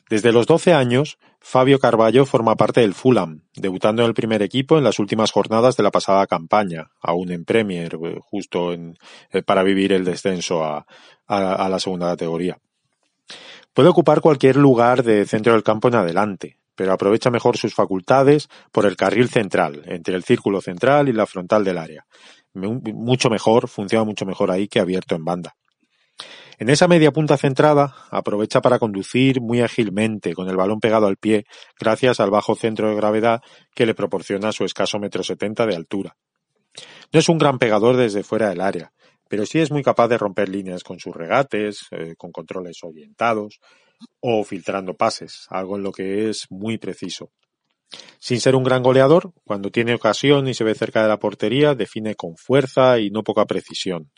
[0.08, 1.18] Desde los 12 años,
[1.48, 5.76] Fabio Carballo forma parte del Fulham, debutando en el primer equipo en las últimas jornadas
[5.76, 8.98] de la pasada campaña, aún en Premier, eh, justo en,
[9.30, 10.84] eh, para vivir el descenso a,
[11.28, 12.58] a la segunda categoría.
[13.72, 18.48] Puede ocupar cualquier lugar de centro del campo en adelante, pero aprovecha mejor sus facultades
[18.72, 22.06] por el carril central, entre el círculo central y la frontal del área.
[22.54, 25.54] Mucho mejor, funciona mucho mejor ahí que abierto en banda.
[26.58, 31.18] En esa media punta centrada aprovecha para conducir muy ágilmente con el balón pegado al
[31.18, 31.44] pie
[31.78, 33.42] gracias al bajo centro de gravedad
[33.74, 36.16] que le proporciona su escaso metro setenta de altura.
[37.12, 38.92] No es un gran pegador desde fuera del área,
[39.28, 43.60] pero sí es muy capaz de romper líneas con sus regates, eh, con controles orientados
[44.20, 47.30] o filtrando pases, algo en lo que es muy preciso.
[48.18, 51.74] Sin ser un gran goleador, cuando tiene ocasión y se ve cerca de la portería,
[51.74, 54.10] define con fuerza y no poca precisión.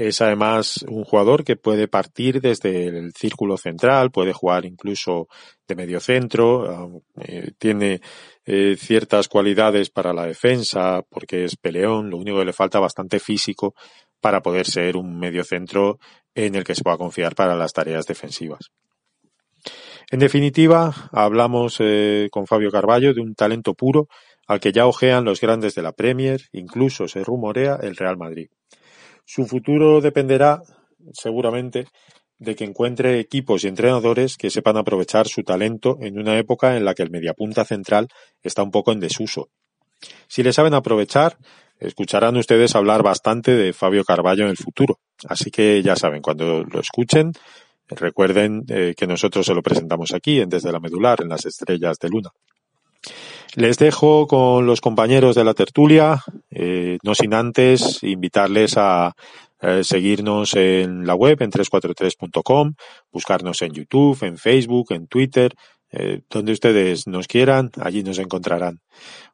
[0.00, 5.26] Es además un jugador que puede partir desde el círculo central, puede jugar incluso
[5.66, 8.00] de medio centro, eh, tiene
[8.46, 13.18] eh, ciertas cualidades para la defensa porque es peleón, lo único que le falta bastante
[13.18, 13.74] físico
[14.20, 15.98] para poder ser un medio centro
[16.32, 18.70] en el que se pueda confiar para las tareas defensivas.
[20.12, 24.06] En definitiva, hablamos eh, con Fabio Carballo de un talento puro
[24.46, 28.46] al que ya ojean los grandes de la Premier, incluso se rumorea el Real Madrid.
[29.30, 30.62] Su futuro dependerá,
[31.12, 31.86] seguramente,
[32.38, 36.86] de que encuentre equipos y entrenadores que sepan aprovechar su talento en una época en
[36.86, 38.08] la que el mediapunta central
[38.42, 39.50] está un poco en desuso.
[40.28, 41.36] Si le saben aprovechar,
[41.78, 44.98] escucharán ustedes hablar bastante de Fabio Carballo en el futuro.
[45.28, 47.32] Así que ya saben, cuando lo escuchen,
[47.86, 51.98] recuerden eh, que nosotros se lo presentamos aquí en Desde la Medular, en las Estrellas
[51.98, 52.30] de Luna.
[53.56, 59.14] Les dejo con los compañeros de la tertulia, eh, no sin antes invitarles a
[59.60, 62.74] eh, seguirnos en la web en 343.com,
[63.10, 65.52] buscarnos en YouTube, en Facebook, en Twitter,
[65.90, 68.80] eh, donde ustedes nos quieran, allí nos encontrarán.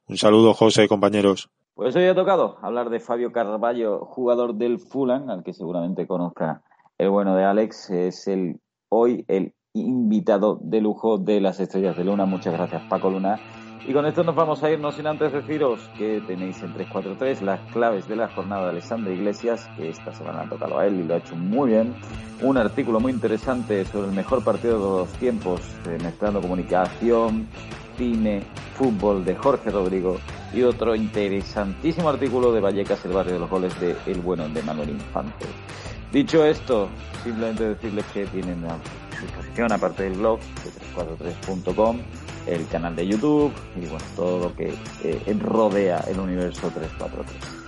[0.07, 1.51] Un saludo, José, compañeros.
[1.75, 6.63] Pues hoy ha tocado hablar de Fabio Carballo, jugador del Fulham, al que seguramente conozca
[6.99, 7.91] el bueno de Alex.
[7.91, 12.27] Es el hoy el invitado de lujo de las Estrellas de Luna.
[12.27, 13.41] Muchas gracias, Paco Luna.
[13.87, 17.43] Y con esto nos vamos a ir, no sin antes deciros que tenéis en 343
[17.43, 21.01] las claves de la jornada de Alessandro Iglesias, que esta semana ha tocado a él
[21.01, 21.95] y lo ha hecho muy bien.
[22.41, 27.47] Un artículo muy interesante sobre el mejor partido de los tiempos, eh, mezclando comunicación,
[27.99, 28.43] cine,
[28.75, 30.17] fútbol de Jorge Rodrigo
[30.55, 34.63] y otro interesantísimo artículo de Vallecas, el barrio de los goles de El Bueno de
[34.63, 35.45] Manuel Infante.
[36.11, 36.89] Dicho esto,
[37.23, 38.65] simplemente decirles que tienen
[39.71, 41.99] aparte del blog, de 343.com,
[42.47, 47.65] el canal de YouTube y bueno, todo lo que eh, rodea el universo 343.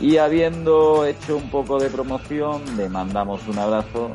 [0.00, 4.10] Y habiendo hecho un poco de promoción, le mandamos un abrazo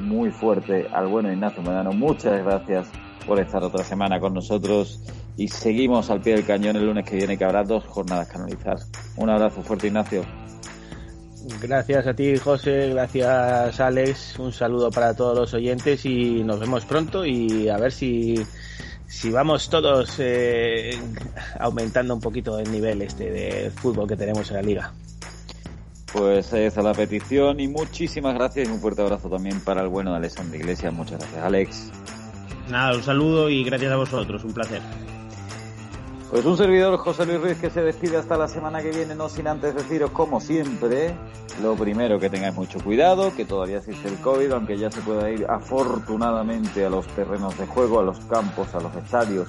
[0.00, 1.92] muy fuerte al bueno Ignacio Medano.
[1.92, 2.88] Muchas gracias
[3.26, 5.00] por estar otra semana con nosotros
[5.36, 8.76] y seguimos al pie del cañón el lunes que viene que habrá dos jornadas analizar.
[9.16, 10.24] Un abrazo fuerte Ignacio.
[11.60, 16.84] Gracias a ti José, gracias Alex, un saludo para todos los oyentes y nos vemos
[16.84, 18.34] pronto y a ver si
[19.06, 20.90] si vamos todos eh,
[21.58, 24.92] aumentando un poquito el nivel este de fútbol que tenemos en la liga.
[26.12, 29.88] Pues esa es la petición y muchísimas gracias y un fuerte abrazo también para el
[29.88, 30.92] bueno de Alessandro Iglesias.
[30.92, 31.90] Muchas gracias, Alex.
[32.70, 34.80] Nada, un saludo y gracias a vosotros, un placer.
[36.30, 39.30] Pues un servidor, José Luis Ruiz, que se despide hasta la semana que viene, no
[39.30, 41.14] sin antes deciros, como siempre,
[41.62, 45.30] lo primero que tengáis mucho cuidado, que todavía existe el COVID, aunque ya se pueda
[45.30, 49.48] ir afortunadamente a los terrenos de juego, a los campos, a los estadios,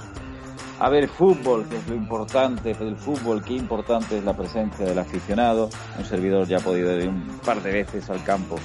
[0.80, 4.99] a ver fútbol, que es lo importante del fútbol, qué importante es la presencia del
[4.99, 5.69] aficionado.
[5.97, 8.56] Un servidor ya ha podido ir un par de veces al campo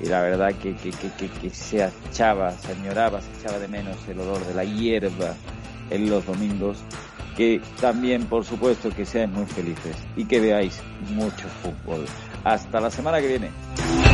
[0.00, 3.96] y la verdad que, que, que, que, se echaba, se añoraba, se echaba de menos
[4.08, 5.34] el olor de la hierba
[5.90, 6.78] en los domingos
[7.36, 10.80] que también, por supuesto, que seáis muy felices y que veáis
[11.10, 12.04] mucho fútbol.
[12.44, 14.09] Hasta la semana que viene.